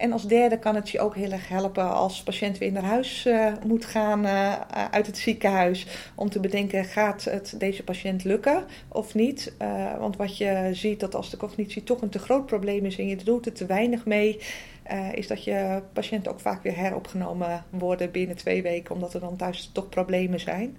En 0.00 0.12
als 0.12 0.26
derde 0.26 0.58
kan 0.58 0.74
het 0.74 0.90
je 0.90 1.00
ook 1.00 1.14
heel 1.14 1.30
erg 1.30 1.48
helpen 1.48 1.94
als 1.94 2.22
patiënt 2.22 2.58
weer 2.58 2.72
naar 2.72 2.82
huis 2.82 3.26
uh, 3.26 3.52
moet 3.66 3.84
gaan 3.84 4.24
uh, 4.24 4.60
uit 4.90 5.06
het 5.06 5.18
ziekenhuis. 5.18 5.86
Om 6.14 6.30
te 6.30 6.40
bedenken, 6.40 6.84
gaat 6.84 7.24
het 7.24 7.54
deze 7.58 7.84
patiënt 7.84 8.24
lukken 8.24 8.64
of 8.88 9.14
niet? 9.14 9.52
Uh, 9.62 9.98
want 9.98 10.16
wat 10.16 10.36
je 10.38 10.68
ziet, 10.72 11.00
dat 11.00 11.14
als 11.14 11.30
de 11.30 11.36
cognitie 11.36 11.82
toch 11.82 12.02
een 12.02 12.08
te 12.08 12.18
groot 12.18 12.46
probleem 12.46 12.84
is 12.84 12.98
en 12.98 13.06
je 13.06 13.16
doet 13.16 13.46
er 13.46 13.52
te 13.52 13.66
weinig 13.66 14.06
mee, 14.06 14.40
uh, 14.92 15.12
is 15.12 15.26
dat 15.26 15.44
je 15.44 15.82
patiënten 15.92 16.32
ook 16.32 16.40
vaak 16.40 16.62
weer 16.62 16.76
heropgenomen 16.76 17.64
worden 17.70 18.10
binnen 18.10 18.36
twee 18.36 18.62
weken, 18.62 18.94
omdat 18.94 19.14
er 19.14 19.20
dan 19.20 19.36
thuis 19.36 19.70
toch 19.72 19.88
problemen 19.88 20.40
zijn. 20.40 20.76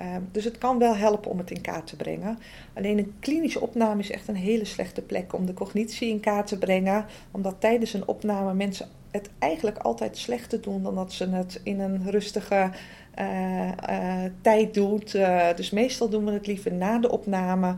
Uh, 0.00 0.16
dus 0.32 0.44
het 0.44 0.58
kan 0.58 0.78
wel 0.78 0.96
helpen 0.96 1.30
om 1.30 1.38
het 1.38 1.50
in 1.50 1.60
kaart 1.60 1.86
te 1.86 1.96
brengen. 1.96 2.38
Alleen 2.74 2.98
een 2.98 3.14
klinische 3.20 3.60
opname 3.60 4.00
is 4.00 4.10
echt 4.10 4.28
een 4.28 4.36
hele 4.36 4.64
slechte 4.64 5.02
plek 5.02 5.32
om 5.32 5.46
de 5.46 5.54
cognitie 5.54 6.08
in 6.08 6.20
kaart 6.20 6.46
te 6.46 6.58
brengen, 6.58 7.06
omdat 7.30 7.56
tijdens 7.58 7.92
een 7.92 8.08
opname 8.08 8.54
mensen 8.54 8.88
het 9.10 9.30
eigenlijk 9.38 9.78
altijd 9.78 10.16
slechter 10.16 10.60
doen 10.60 10.82
dan 10.82 10.94
dat 10.94 11.12
ze 11.12 11.28
het 11.28 11.60
in 11.62 11.80
een 11.80 12.10
rustige 12.10 12.70
uh, 13.18 13.68
uh, 13.90 14.24
tijd 14.40 14.74
doet. 14.74 15.14
Uh, 15.14 15.54
dus 15.56 15.70
meestal 15.70 16.08
doen 16.08 16.24
we 16.24 16.30
het 16.32 16.46
liever 16.46 16.72
na 16.72 16.98
de 16.98 17.10
opname 17.10 17.74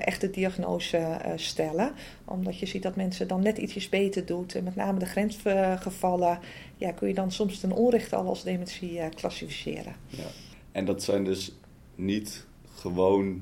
echt 0.00 0.20
de 0.20 0.30
diagnose 0.30 1.18
stellen. 1.36 1.92
Omdat 2.24 2.58
je 2.58 2.66
ziet 2.66 2.82
dat 2.82 2.96
mensen 2.96 3.28
dan 3.28 3.42
net 3.42 3.58
ietsjes 3.58 3.88
beter 3.88 4.26
doet. 4.26 4.54
En 4.54 4.64
met 4.64 4.76
name 4.76 4.98
de 4.98 5.06
grensgevallen 5.06 6.38
ja, 6.76 6.92
kun 6.92 7.08
je 7.08 7.14
dan 7.14 7.32
soms 7.32 7.60
ten 7.60 7.72
onrechte 7.72 8.16
al 8.16 8.26
als 8.26 8.42
dementie 8.42 9.08
klassificeren. 9.08 9.94
Ja. 10.06 10.24
En 10.72 10.84
dat 10.84 11.02
zijn 11.02 11.24
dus 11.24 11.56
niet 11.94 12.46
gewoon 12.74 13.40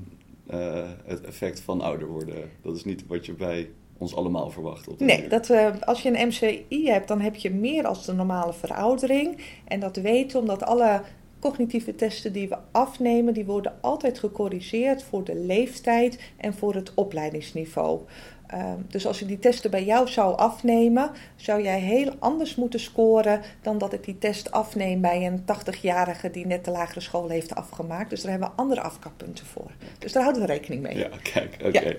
het 1.05 1.21
effect 1.21 1.59
van 1.59 1.81
ouder 1.81 2.07
worden. 2.07 2.49
Dat 2.61 2.75
is 2.75 2.83
niet 2.83 3.07
wat 3.07 3.25
je 3.25 3.33
bij 3.33 3.69
ons 3.97 4.15
allemaal 4.15 4.49
verwacht. 4.49 4.99
nee, 4.99 5.27
dat, 5.27 5.49
uh, 5.49 5.69
als 5.79 6.01
je 6.01 6.09
een 6.09 6.27
MCI 6.27 6.85
hebt, 6.85 7.07
dan 7.07 7.21
heb 7.21 7.35
je 7.35 7.51
meer 7.51 7.85
als 7.85 8.05
de 8.05 8.13
normale 8.13 8.53
veroudering. 8.53 9.37
En 9.67 9.79
dat 9.79 9.95
weten 9.95 10.39
omdat 10.39 10.63
alle 10.63 11.01
cognitieve 11.39 11.95
testen 11.95 12.33
die 12.33 12.49
we 12.49 12.57
afnemen, 12.71 13.33
die 13.33 13.45
worden 13.45 13.73
altijd 13.81 14.19
gecorrigeerd 14.19 15.03
voor 15.03 15.23
de 15.23 15.35
leeftijd 15.35 16.19
en 16.37 16.53
voor 16.53 16.75
het 16.75 16.93
opleidingsniveau. 16.93 18.01
Uh, 18.53 18.73
dus 18.87 19.07
als 19.07 19.21
ik 19.21 19.27
die 19.27 19.39
testen 19.39 19.71
bij 19.71 19.83
jou 19.83 20.07
zou 20.07 20.37
afnemen, 20.37 21.11
zou 21.35 21.63
jij 21.63 21.79
heel 21.79 22.13
anders 22.19 22.55
moeten 22.55 22.79
scoren 22.79 23.41
dan 23.61 23.77
dat 23.77 23.93
ik 23.93 24.03
die 24.03 24.17
test 24.17 24.51
afneem 24.51 25.01
bij 25.01 25.25
een 25.25 25.41
80-jarige 25.41 26.31
die 26.31 26.45
net 26.45 26.65
de 26.65 26.71
lagere 26.71 26.99
school 26.99 27.29
heeft 27.29 27.55
afgemaakt. 27.55 28.09
Dus 28.09 28.21
daar 28.21 28.31
hebben 28.31 28.49
we 28.49 28.55
andere 28.55 28.81
afkappunten 28.81 29.45
voor. 29.45 29.71
Dus 29.99 30.11
daar 30.11 30.23
houden 30.23 30.41
we 30.41 30.47
rekening 30.47 30.81
mee. 30.81 30.97
Ja, 30.97 31.09
kijk, 31.33 31.57
oké. 31.65 31.79
Ja. 31.79 31.93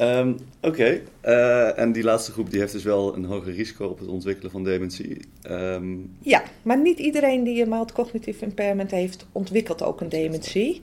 Um, 0.00 0.36
Oké, 0.62 1.00
uh, 1.24 1.78
en 1.78 1.92
die 1.92 2.02
laatste 2.02 2.32
groep 2.32 2.50
die 2.50 2.60
heeft 2.60 2.72
dus 2.72 2.84
wel 2.84 3.14
een 3.14 3.24
hoger 3.24 3.52
risico 3.52 3.86
op 3.86 3.98
het 3.98 4.08
ontwikkelen 4.08 4.50
van 4.50 4.64
dementie. 4.64 5.20
Um... 5.50 6.16
Ja, 6.20 6.42
maar 6.62 6.80
niet 6.80 6.98
iedereen 6.98 7.44
die 7.44 7.62
een 7.62 7.68
mild 7.68 7.92
cognitive 7.92 8.44
impairment 8.44 8.90
heeft, 8.90 9.26
ontwikkelt 9.32 9.82
ook 9.82 10.00
een 10.00 10.08
dementie. 10.08 10.80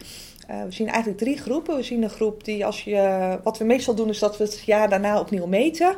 Uh, 0.49 0.63
we 0.63 0.71
zien 0.71 0.88
eigenlijk 0.88 1.17
drie 1.17 1.38
groepen. 1.38 1.75
We 1.75 1.84
zien 1.84 2.04
een 2.04 2.10
groep 2.10 2.43
die 2.43 2.65
als 2.65 2.84
je, 2.84 3.38
wat 3.43 3.58
we 3.58 3.63
meestal 3.63 3.95
doen 3.95 4.10
is 4.10 4.19
dat 4.19 4.38
we 4.38 4.43
het 4.43 4.63
jaar 4.65 4.89
daarna 4.89 5.19
opnieuw 5.19 5.45
meten. 5.45 5.97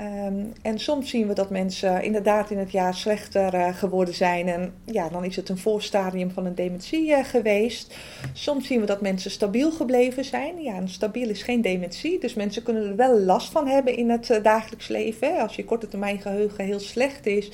Um, 0.00 0.52
en 0.62 0.78
soms 0.78 1.10
zien 1.10 1.26
we 1.26 1.34
dat 1.34 1.50
mensen 1.50 2.02
inderdaad 2.02 2.50
in 2.50 2.58
het 2.58 2.70
jaar 2.70 2.94
slechter 2.94 3.54
uh, 3.54 3.76
geworden 3.76 4.14
zijn. 4.14 4.48
En 4.48 4.72
ja, 4.84 5.08
dan 5.08 5.24
is 5.24 5.36
het 5.36 5.48
een 5.48 5.58
voorstadium 5.58 6.30
van 6.30 6.46
een 6.46 6.54
dementie 6.54 7.08
uh, 7.08 7.24
geweest. 7.24 7.94
Soms 8.32 8.66
zien 8.66 8.80
we 8.80 8.86
dat 8.86 9.00
mensen 9.00 9.30
stabiel 9.30 9.70
gebleven 9.70 10.24
zijn. 10.24 10.62
Ja, 10.62 10.74
en 10.74 10.88
stabiel 10.88 11.28
is 11.28 11.42
geen 11.42 11.62
dementie. 11.62 12.20
Dus 12.20 12.34
mensen 12.34 12.62
kunnen 12.62 12.88
er 12.88 12.96
wel 12.96 13.18
last 13.18 13.52
van 13.52 13.66
hebben 13.66 13.96
in 13.96 14.10
het 14.10 14.30
uh, 14.30 14.42
dagelijks 14.42 14.88
leven. 14.88 15.38
Als 15.38 15.56
je 15.56 15.64
korte 15.64 15.88
termijn 15.88 16.20
geheugen 16.20 16.64
heel 16.64 16.80
slecht 16.80 17.26
is. 17.26 17.50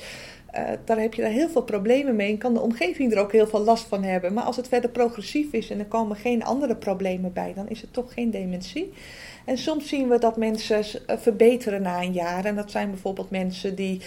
Dan 0.85 0.97
heb 0.97 1.13
je 1.13 1.21
daar 1.21 1.31
heel 1.31 1.49
veel 1.49 1.63
problemen 1.63 2.15
mee 2.15 2.31
en 2.31 2.37
kan 2.37 2.53
de 2.53 2.61
omgeving 2.61 3.11
er 3.11 3.19
ook 3.19 3.31
heel 3.31 3.47
veel 3.47 3.63
last 3.63 3.85
van 3.87 4.03
hebben. 4.03 4.33
Maar 4.33 4.43
als 4.43 4.55
het 4.55 4.67
verder 4.67 4.89
progressief 4.89 5.51
is 5.51 5.69
en 5.69 5.79
er 5.79 5.85
komen 5.85 6.15
geen 6.15 6.43
andere 6.43 6.75
problemen 6.75 7.33
bij, 7.33 7.53
dan 7.55 7.69
is 7.69 7.81
het 7.81 7.93
toch 7.93 8.13
geen 8.13 8.31
dementie. 8.31 8.93
En 9.45 9.57
soms 9.57 9.87
zien 9.87 10.07
we 10.07 10.19
dat 10.19 10.37
mensen 10.37 10.83
eh, 11.05 11.17
verbeteren 11.17 11.81
na 11.81 12.01
een 12.01 12.13
jaar. 12.13 12.45
En 12.45 12.55
dat 12.55 12.71
zijn 12.71 12.89
bijvoorbeeld 12.89 13.29
mensen 13.29 13.75
die 13.75 14.01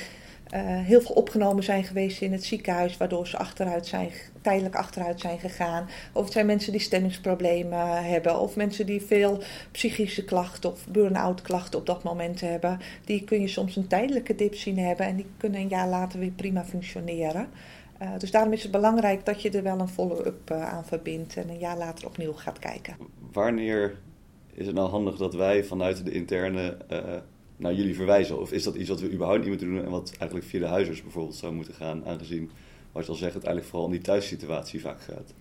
heel 0.59 1.01
veel 1.01 1.15
opgenomen 1.15 1.65
zijn 1.65 1.85
geweest 1.85 2.21
in 2.21 2.33
het 2.33 2.45
ziekenhuis, 2.45 2.97
waardoor 2.97 3.27
ze 3.27 3.39
achteruit 3.39 3.87
zijn, 3.87 4.11
tijdelijk 4.41 4.75
achteruit 4.75 5.21
zijn 5.21 5.39
gegaan. 5.39 5.89
Of 6.13 6.25
het 6.25 6.33
zijn 6.33 6.47
mensen 6.47 6.73
die 6.73 6.81
stemmingsproblemen 6.81 8.05
hebben, 8.05 8.41
of 8.41 8.57
mensen 8.57 8.87
die 8.87 9.03
veel 9.03 9.43
psychische 9.71 10.25
klachten 10.25 10.71
of 10.71 10.87
burn-out 10.89 11.43
klachten 11.43 11.79
op 11.79 11.87
dat 11.87 12.03
moment 12.03 12.41
hebben. 12.41 12.79
Die 13.05 13.25
kun 13.25 13.41
je 13.41 13.49
soms 13.49 13.77
een 13.77 13.87
tijdelijke 13.87 14.35
dip 14.35 14.55
zien 14.55 14.79
hebben 14.79 15.07
en 15.07 15.17
die 15.17 15.27
kunnen 15.37 15.61
een 15.61 15.69
jaar 15.69 15.89
later 15.89 16.19
weer 16.19 16.31
prima 16.31 16.65
functioneren. 16.65 17.49
Uh, 18.03 18.09
dus 18.19 18.31
daarom 18.31 18.53
is 18.53 18.63
het 18.63 18.73
belangrijk 18.73 19.25
dat 19.25 19.43
je 19.43 19.51
er 19.51 19.63
wel 19.63 19.81
een 19.81 19.89
follow-up 19.89 20.51
uh, 20.51 20.73
aan 20.73 20.85
verbindt 20.85 21.37
en 21.37 21.49
een 21.49 21.59
jaar 21.59 21.77
later 21.77 22.07
opnieuw 22.07 22.33
gaat 22.33 22.59
kijken. 22.59 22.97
Wanneer 23.33 23.99
is 24.55 24.67
het 24.67 24.75
nou 24.75 24.91
handig 24.91 25.17
dat 25.17 25.35
wij 25.35 25.65
vanuit 25.65 26.05
de 26.05 26.11
interne 26.11 26.77
naar 27.61 27.75
jullie 27.75 27.95
verwijzen? 27.95 28.41
Of 28.41 28.53
is 28.53 28.63
dat 28.63 28.75
iets 28.75 28.89
wat 28.89 29.01
we 29.01 29.13
überhaupt 29.13 29.41
niet 29.41 29.49
moeten 29.49 29.69
doen 29.69 29.85
en 29.85 29.91
wat 29.91 30.13
eigenlijk 30.19 30.51
via 30.51 30.61
de 30.61 30.67
huisarts 30.67 31.03
bijvoorbeeld 31.03 31.37
zou 31.37 31.55
moeten 31.55 31.75
gaan, 31.75 32.05
aangezien, 32.07 32.51
wat 32.93 33.05
je 33.05 33.11
al 33.11 33.17
zegt, 33.17 33.35
het 33.35 33.45
eigenlijk 33.45 33.67
vooral 33.73 33.89
in 33.89 33.95
die 33.95 34.05
thuissituatie 34.05 34.81
vaak 34.81 35.01
gaat? 35.01 35.35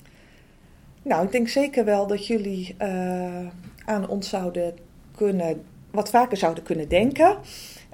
Nou, 1.04 1.26
ik 1.26 1.32
denk 1.32 1.48
zeker 1.48 1.86
wel 1.86 2.08
dat 2.08 2.28
jullie 2.28 2.76
uh, 2.82 3.48
aan 3.86 4.08
ons 4.08 4.30
zouden 4.30 4.78
kunnen, 5.16 5.64
wat 5.92 6.10
vaker 6.10 6.38
zouden 6.38 6.64
kunnen 6.64 6.90
denken. 6.90 7.38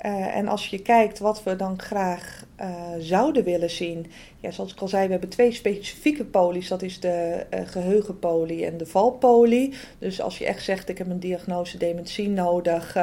Uh, 0.05 0.35
en 0.35 0.47
als 0.47 0.67
je 0.67 0.81
kijkt 0.81 1.19
wat 1.19 1.43
we 1.43 1.55
dan 1.55 1.79
graag 1.79 2.45
uh, 2.61 2.67
zouden 2.99 3.43
willen 3.43 3.69
zien. 3.69 4.05
Ja, 4.39 4.51
zoals 4.51 4.71
ik 4.71 4.79
al 4.79 4.87
zei, 4.87 5.05
we 5.05 5.11
hebben 5.11 5.29
twee 5.29 5.51
specifieke 5.51 6.25
polies. 6.25 6.67
Dat 6.67 6.81
is 6.81 6.99
de 6.99 7.45
uh, 7.53 7.59
geheugenpolie 7.65 8.65
en 8.65 8.77
de 8.77 8.85
valpolie. 8.85 9.73
Dus 9.99 10.21
als 10.21 10.37
je 10.37 10.45
echt 10.45 10.63
zegt, 10.63 10.89
ik 10.89 10.97
heb 10.97 11.09
een 11.09 11.19
diagnose 11.19 11.77
dementie 11.77 12.29
nodig. 12.29 12.97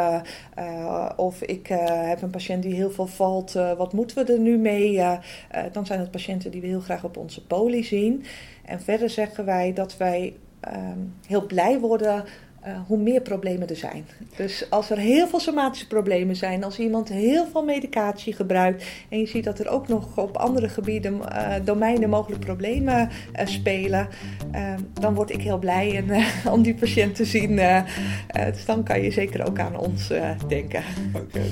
of 1.17 1.43
ik 1.43 1.67
heb 2.09 2.23
een 2.23 2.31
patiënt 2.31 2.63
die 2.63 2.75
heel 2.75 2.91
veel 2.91 3.07
valt. 3.07 3.53
wat 3.53 3.93
moeten 3.93 4.27
we 4.27 4.33
er 4.33 4.39
nu 4.39 4.59
mee? 4.59 4.97
dan 5.73 5.87
zijn 5.87 6.01
het 6.01 6.11
patiënten 6.11 6.51
die 6.51 6.61
we 6.61 6.67
heel 6.67 6.81
graag 6.81 7.05
op 7.05 7.17
onze 7.17 7.47
polie 7.47 7.85
zien. 7.85 8.25
En 8.65 8.81
verder 8.81 9.11
zeggen 9.11 9.45
wij 9.45 9.73
dat 9.73 9.97
wij 9.97 10.35
ehm, 10.61 10.99
heel 11.27 11.47
blij 11.47 11.81
worden 11.81 12.25
uh, 12.67 12.73
hoe 12.87 12.99
meer 12.99 13.21
problemen 13.21 13.69
er 13.69 13.77
zijn. 13.77 14.07
Dus 14.37 14.67
als 14.71 14.91
er 14.91 14.99
heel 14.99 15.29
veel 15.29 15.41
somatische 15.41 15.87
problemen 15.87 16.37
zijn, 16.37 16.65
als 16.65 16.79
iemand 16.79 17.09
heel 17.09 17.47
veel 17.53 17.65
medicatie 17.65 18.33
gebruikt 18.33 18.85
en 19.09 19.19
je 19.19 19.27
ziet 19.27 19.45
dat 19.45 19.59
er 19.59 19.69
ook 19.69 19.89
nog 19.89 20.19
op 20.19 20.37
andere 20.37 20.69
gebieden, 20.69 21.15
uh, 21.15 21.55
domeinen 21.65 22.11
mogelijk 22.11 22.45
problemen 22.45 23.09
uh, 23.41 23.47
spelen, 23.47 24.09
dan 24.93 25.15
word 25.15 25.31
ik 25.31 25.41
heel 25.41 25.59
blij 25.59 25.97
en, 25.97 26.25
om 26.55 26.63
die 26.63 26.75
patiënt 26.75 27.15
te 27.15 27.25
zien. 27.25 27.61
dus 28.53 28.65
dan 28.65 28.83
kan 28.83 29.03
je 29.03 29.11
zeker 29.11 29.47
ook 29.47 29.59
aan 29.59 29.77
ons 29.77 30.09
denken. 30.49 30.83
Oké, 31.15 31.25
okay. 31.25 31.51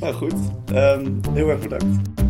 nou 0.00 0.14
goed, 0.14 0.34
um, 0.72 1.20
heel 1.34 1.48
erg 1.48 1.60
bedankt. 1.60 2.25